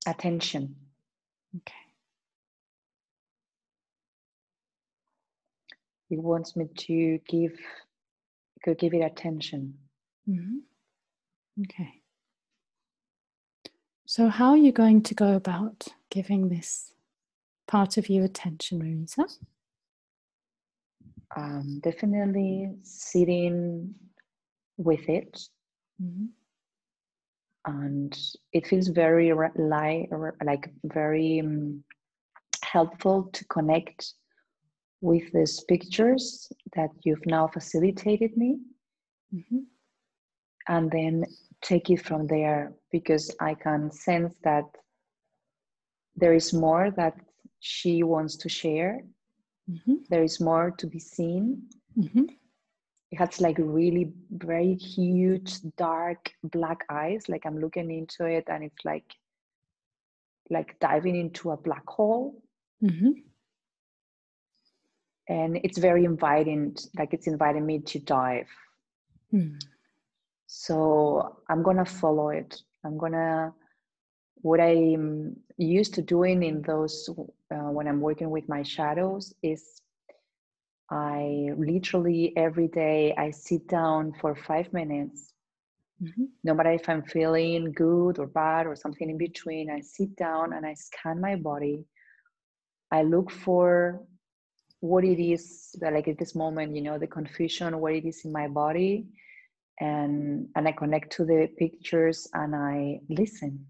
[0.06, 0.76] Attention.
[1.56, 1.74] Okay.
[6.10, 7.58] It wants me to give
[8.64, 9.74] to give it attention.
[10.26, 10.58] hmm
[11.62, 12.02] Okay.
[14.06, 16.92] So, how are you going to go about giving this
[17.66, 19.38] part of you attention, Marisa?
[21.36, 23.94] Um, definitely sitting
[24.76, 25.48] with it
[26.00, 26.26] hmm
[27.66, 28.18] and
[28.52, 31.82] it feels very like very um,
[32.64, 34.14] helpful to connect
[35.00, 38.58] with these pictures that you've now facilitated me,
[39.30, 39.58] hmm
[40.68, 41.24] and then
[41.60, 44.64] take it from there because I can sense that
[46.14, 47.14] there is more that
[47.60, 49.00] she wants to share.
[49.66, 51.62] hmm There is more to be seen.
[51.94, 52.26] hmm
[53.12, 57.28] It has like really very huge, dark black eyes.
[57.28, 59.14] Like I'm looking into it, and it's like
[60.50, 62.42] like diving into a black hole.
[62.80, 63.12] hmm
[65.28, 68.48] and it's very inviting like it's inviting me to dive
[69.32, 69.58] Mm.
[70.46, 73.52] so i'm gonna follow it i'm gonna
[74.42, 77.08] what i'm used to doing in those
[77.54, 79.81] uh, when i'm working with my shadows is
[80.92, 85.32] i literally every day i sit down for five minutes.
[86.02, 86.28] Mhm.
[86.44, 90.52] no matter if i'm feeling good or bad or something in between i sit down
[90.54, 91.84] and i scan my body.
[92.92, 94.02] I look for
[94.80, 98.24] what it is that like at this moment you know the confusion what it is
[98.26, 99.06] in my body
[99.80, 103.66] and and i connect to the pictures and i listen.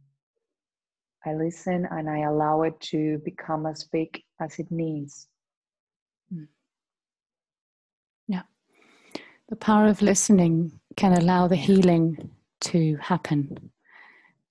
[1.25, 4.11] I listen and i allow it to become as big
[4.41, 5.29] as it needs
[6.35, 6.49] Mm.
[8.29, 8.43] Yeah.
[9.53, 12.31] The power of listening can allow the healing
[12.63, 13.71] to happen.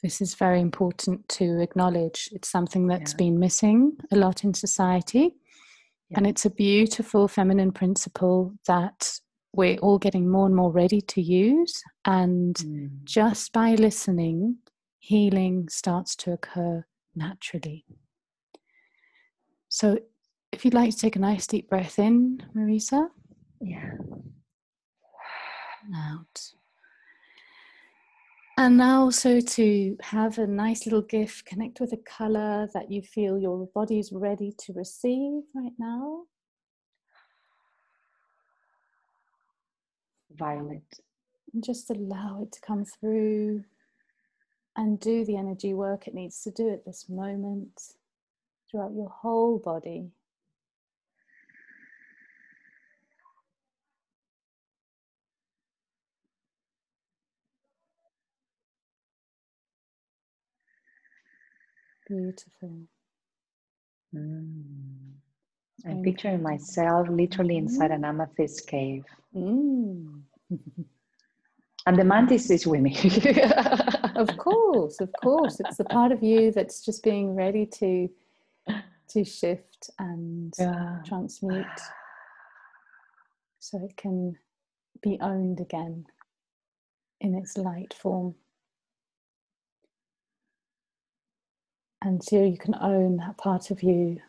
[0.04, 2.30] This is very important to acknowledge.
[2.34, 3.18] It's something that's yeah.
[3.18, 5.34] been missing a lot in society.
[6.12, 6.18] Yeah.
[6.18, 9.12] And it's a beautiful feminine principle that
[9.54, 11.82] we're all getting more and more ready to use.
[12.06, 13.04] And mm.
[13.04, 14.58] just by listening,
[15.00, 16.86] healing starts to occur
[17.16, 17.86] naturally.
[19.68, 19.98] So,
[20.52, 23.08] if you'd like to take a nice deep breath in, Marisa.
[23.60, 23.94] Yeah.
[25.96, 26.54] Out.
[28.58, 33.02] And now, also to have a nice little gift, connect with a color that you
[33.02, 36.24] feel your body is ready to receive right now.
[40.36, 41.00] Violet.
[41.54, 43.64] And just allow it to come through
[44.76, 47.82] and do the energy work it needs to do at this moment
[48.70, 50.12] throughout your whole body.
[62.12, 62.74] Beautiful.
[64.14, 65.14] Mm.
[65.86, 69.06] I'm picturing myself literally inside an amethyst cave.
[69.34, 70.20] Mm.
[71.86, 72.98] and the mantis is with me.
[74.16, 75.62] of course, of course.
[75.62, 78.10] It's the part of you that's just being ready to
[79.12, 80.98] to shift and yeah.
[81.06, 81.66] transmute
[83.60, 84.36] so it can
[85.02, 86.06] be owned again
[87.22, 88.36] in its light form.
[92.04, 94.20] And so you can own that part of you.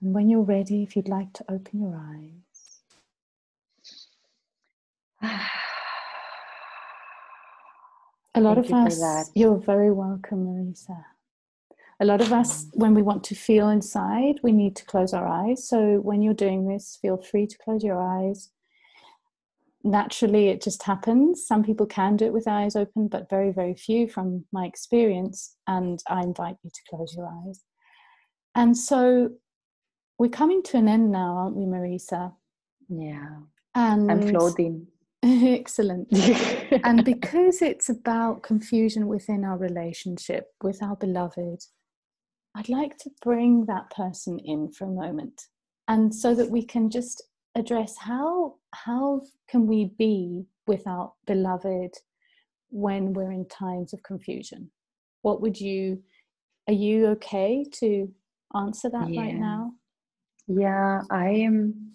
[0.00, 2.80] And when you're ready, if you'd like to open your eyes.
[8.34, 11.04] A lot Thank of us, you're very welcome, Marisa.
[12.00, 15.26] A lot of us, when we want to feel inside, we need to close our
[15.26, 15.66] eyes.
[15.68, 18.50] So when you're doing this, feel free to close your eyes
[19.90, 21.46] naturally it just happens.
[21.46, 25.56] Some people can do it with eyes open but very very few from my experience
[25.66, 27.62] and i invite you to close your eyes.
[28.54, 29.30] And so
[30.18, 32.32] we're coming to an end now aren't we marisa?
[32.88, 33.36] Yeah.
[33.74, 34.86] And i'm floating.
[35.22, 36.08] Excellent.
[36.84, 41.64] And because it's about confusion within our relationship with our beloved
[42.54, 45.46] i'd like to bring that person in for a moment.
[45.86, 47.22] And so that we can just
[47.58, 51.94] address how how can we be without beloved
[52.70, 54.70] when we're in times of confusion?
[55.22, 56.02] What would you
[56.68, 58.12] are you okay to
[58.54, 59.20] answer that yeah.
[59.20, 59.72] right now?
[60.46, 61.92] Yeah i am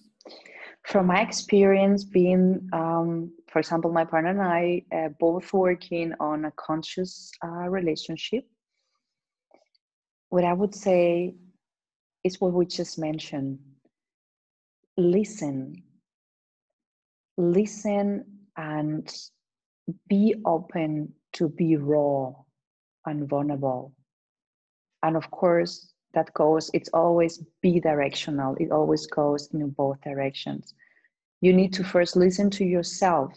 [0.84, 6.46] from my experience being um, for example my partner and i uh, both working on
[6.46, 8.44] a conscious uh, relationship.
[10.30, 11.36] What i would say
[12.24, 13.60] is what we just mentioned
[14.98, 15.84] listen.
[17.38, 18.26] Listen
[18.58, 19.12] and
[20.08, 22.32] be open to be raw
[23.06, 23.92] and vulnerable.
[25.02, 30.74] And of course that goes it's always bidirectional, it always goes in both directions.
[31.42, 33.34] You need to first listen to yourself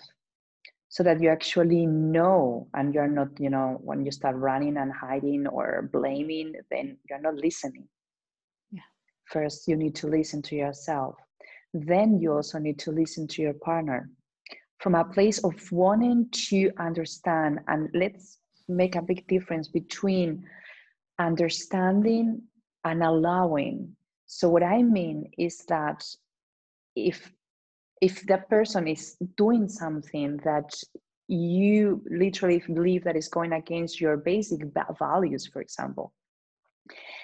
[0.89, 4.93] so that you actually know and you're not you know when you start running and
[4.93, 7.89] hiding or blaming then you're not listening.
[8.71, 8.83] Yeah.
[9.25, 11.17] first you need to listen to yourself
[11.85, 14.11] then you also need to listen to your partner
[14.79, 17.61] from a place of wanting to understand.
[17.69, 20.45] And let's make a big difference between
[21.19, 22.43] understanding
[22.85, 23.97] and allowing.
[24.27, 26.05] So, what I mean is that
[26.95, 27.31] if
[28.01, 30.75] if that person is doing something that
[31.29, 34.61] you literally believe that is going against your basic
[34.99, 36.13] values, for example,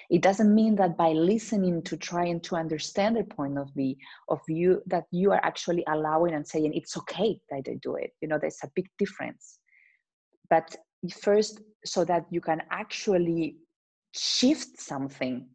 [0.09, 3.95] it doesn't mean that by listening to trying to understand their point of view
[4.29, 8.11] of view that you are actually allowing and saying it's okay that they do it.
[8.21, 9.59] You know there's a big difference.
[10.49, 10.75] But
[11.21, 13.57] first so that you can actually
[14.13, 15.47] shift something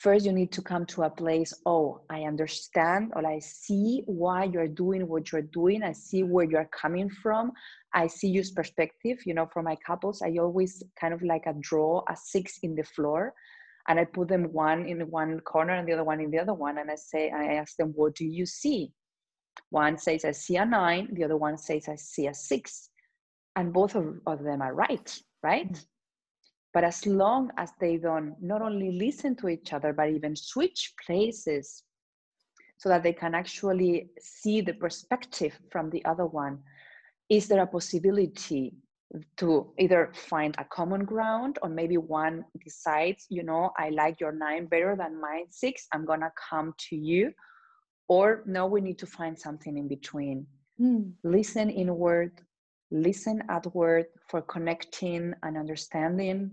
[0.00, 4.44] first you need to come to a place oh i understand or i see why
[4.44, 7.52] you're doing what you're doing i see where you're coming from
[7.94, 11.54] i see your perspective you know for my couples i always kind of like a
[11.60, 13.34] draw a six in the floor
[13.88, 16.54] and I put them one in one corner and the other one in the other
[16.54, 18.92] one, and I say, I ask them, what do you see?
[19.70, 22.90] One says I see a nine, the other one says I see a six,
[23.56, 25.72] and both of, of them are right, right?
[25.72, 25.82] Mm-hmm.
[26.72, 30.94] But as long as they don't not only listen to each other, but even switch
[31.04, 31.82] places
[32.78, 36.60] so that they can actually see the perspective from the other one,
[37.28, 38.74] is there a possibility
[39.36, 44.30] to either find a common ground or maybe one decides you know i like your
[44.30, 47.32] nine better than my six i'm gonna come to you
[48.08, 50.46] or no we need to find something in between
[50.80, 51.12] Mm.
[51.24, 52.40] listen inward
[52.90, 56.50] listen outward for connecting and understanding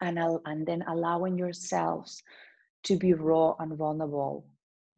[0.00, 2.22] and, and then allowing yourselves
[2.84, 4.46] to be raw and vulnerable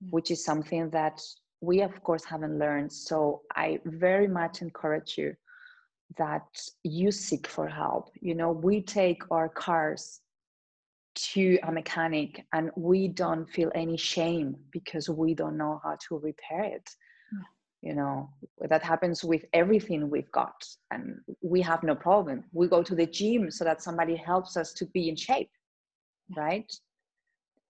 [0.00, 0.08] Yeah.
[0.10, 1.20] which is something that
[1.60, 2.92] we of course haven't learned.
[2.92, 5.34] So i very much encourage you
[6.18, 6.46] that
[6.84, 8.04] you seek for help.
[8.20, 10.20] You know we take our cars
[11.34, 16.18] to a mechanic and we don't feel any shame because we don't know how to
[16.18, 16.88] repair it
[17.82, 18.28] you know
[18.68, 22.44] that happens with everything we've got and we have no problem.
[22.52, 25.50] We go to the gym so that somebody helps us to be in shape
[26.34, 26.72] right?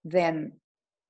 [0.05, 0.53] Then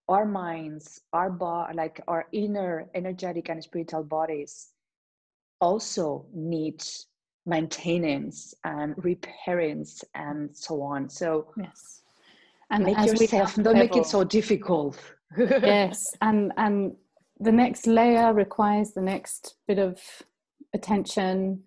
[0.09, 4.69] our minds our bo- like our inner energetic and spiritual bodies
[5.59, 6.81] also need
[7.45, 11.09] maintenance and repairings and so on.
[11.09, 12.01] So Yes.
[12.69, 14.99] And make yourself don't make it so difficult.
[15.37, 16.15] Yes.
[16.21, 16.95] And and
[17.39, 19.99] the next layer requires the next bit of
[20.73, 21.63] attention.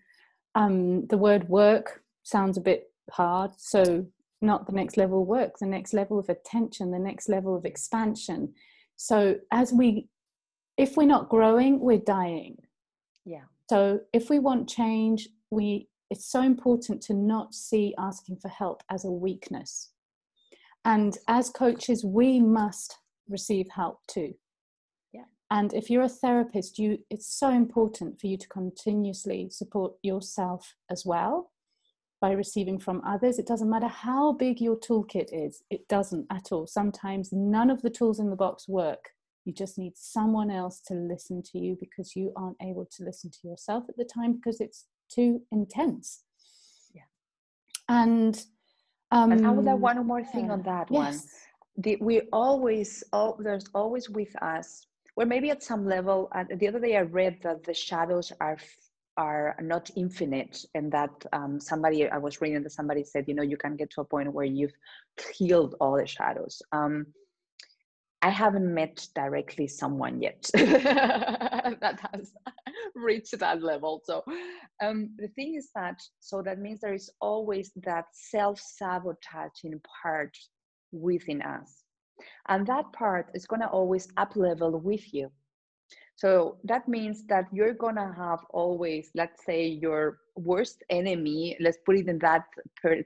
[0.54, 4.06] Um the word work sounds a bit hard so
[4.42, 8.52] not the next level work the next level of attention the next level of expansion.
[8.96, 10.08] So as we
[10.76, 12.56] if we're not growing we're dying.
[13.24, 13.44] Yeah.
[13.68, 18.82] So if we want change we it's so important to not see asking for help
[18.90, 19.92] as a weakness.
[20.84, 22.98] And as coaches we must
[23.28, 24.34] receive help too.
[25.50, 30.74] And if you're a therapist you it's so important for you to continuously support yourself
[30.90, 31.50] as well
[32.20, 33.38] by receiving from others.
[33.38, 36.66] It doesn't matter how big your toolkit is it doesn't at all.
[36.66, 39.10] Sometimes none of the tools in the box work.
[39.44, 43.30] You just need someone else to listen to you because you aren't able to listen
[43.30, 46.22] to yourself at the time because it's too intense.
[46.94, 47.02] Yeah.
[47.88, 48.44] and
[49.10, 50.72] um and i would add one more thing on yeah.
[50.72, 51.12] that one.
[51.12, 51.26] Yes.
[51.78, 54.86] The, we always oh, there's always with us
[55.20, 58.56] or maybe at some level and the other day i read that the shadows are
[59.16, 63.42] are not infinite and that um, somebody i was reading that somebody said you know
[63.42, 64.72] you can get to a point where you've
[65.36, 66.62] healed all the shadows.
[66.72, 67.06] Um,
[68.22, 70.42] i haven't met directly someone yet.
[71.80, 72.32] That has
[72.94, 74.02] reached that level.
[74.04, 74.24] So
[74.82, 80.34] um, the thing is that so that means there is always that self-sabotaging part
[80.92, 81.84] within us.
[82.48, 85.30] And that part is going to always up level with you.
[86.16, 91.78] So that means that you're going to have always, let's say, your worst enemy, let's
[91.86, 92.44] put it in that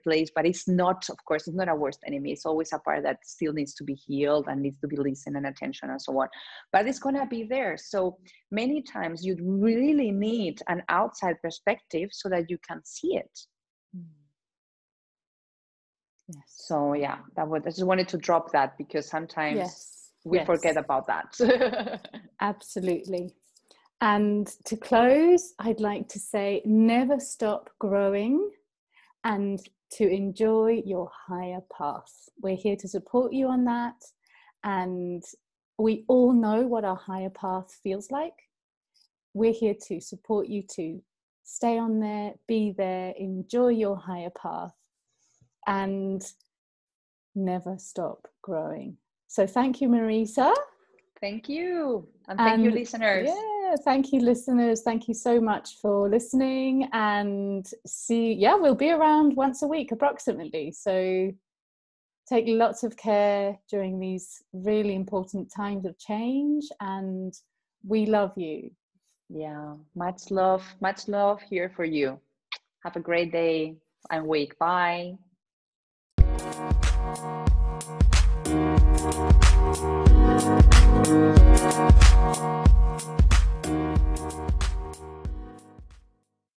[0.03, 2.33] place, but it's not, of course, it's not a worst enemy.
[2.33, 5.37] It's always a part that still needs to be healed and needs to be listened
[5.37, 6.29] and attention and so on.
[6.73, 7.77] But it's going to be there.
[7.77, 8.19] So
[8.51, 13.39] many times you really need an outside perspective so that you can see it.
[16.29, 19.95] Yes So yeah, that was I just wanted to drop that because sometimes yes
[20.25, 20.47] we yes.
[20.47, 22.01] forget about that.
[22.41, 23.35] Absolutely.
[24.01, 28.51] And to close, I'd like to say never stop growing
[29.23, 29.61] and
[29.93, 32.29] to enjoy your higher path.
[32.43, 33.95] We're here to support you on that.
[34.65, 35.23] And
[35.79, 38.35] we all know what our higher path feels like.
[39.35, 41.01] We're here to support you to
[41.45, 44.75] stay on there, be there, enjoy your higher path,
[45.67, 46.25] and
[47.35, 48.97] never stop growing.
[49.29, 50.53] So thank you, Marisa.
[51.21, 52.07] thank you.
[52.29, 53.29] And thank you, listeners.
[53.29, 54.83] Yeah, thank you, listeners.
[54.83, 56.89] Thank you so much for listening.
[56.93, 60.73] And see, yeah, we'll be around once a week approximately.
[60.73, 61.33] So
[62.29, 66.65] take lots of care during these really important times of change.
[66.81, 67.35] And
[67.87, 68.71] we love you.
[69.29, 72.21] Yeah, much love, much love here for you.
[72.85, 73.77] Have a great day
[74.11, 74.59] and week.
[74.59, 75.17] Bye.
[77.17, 77.45] Thank
[82.39, 82.64] you.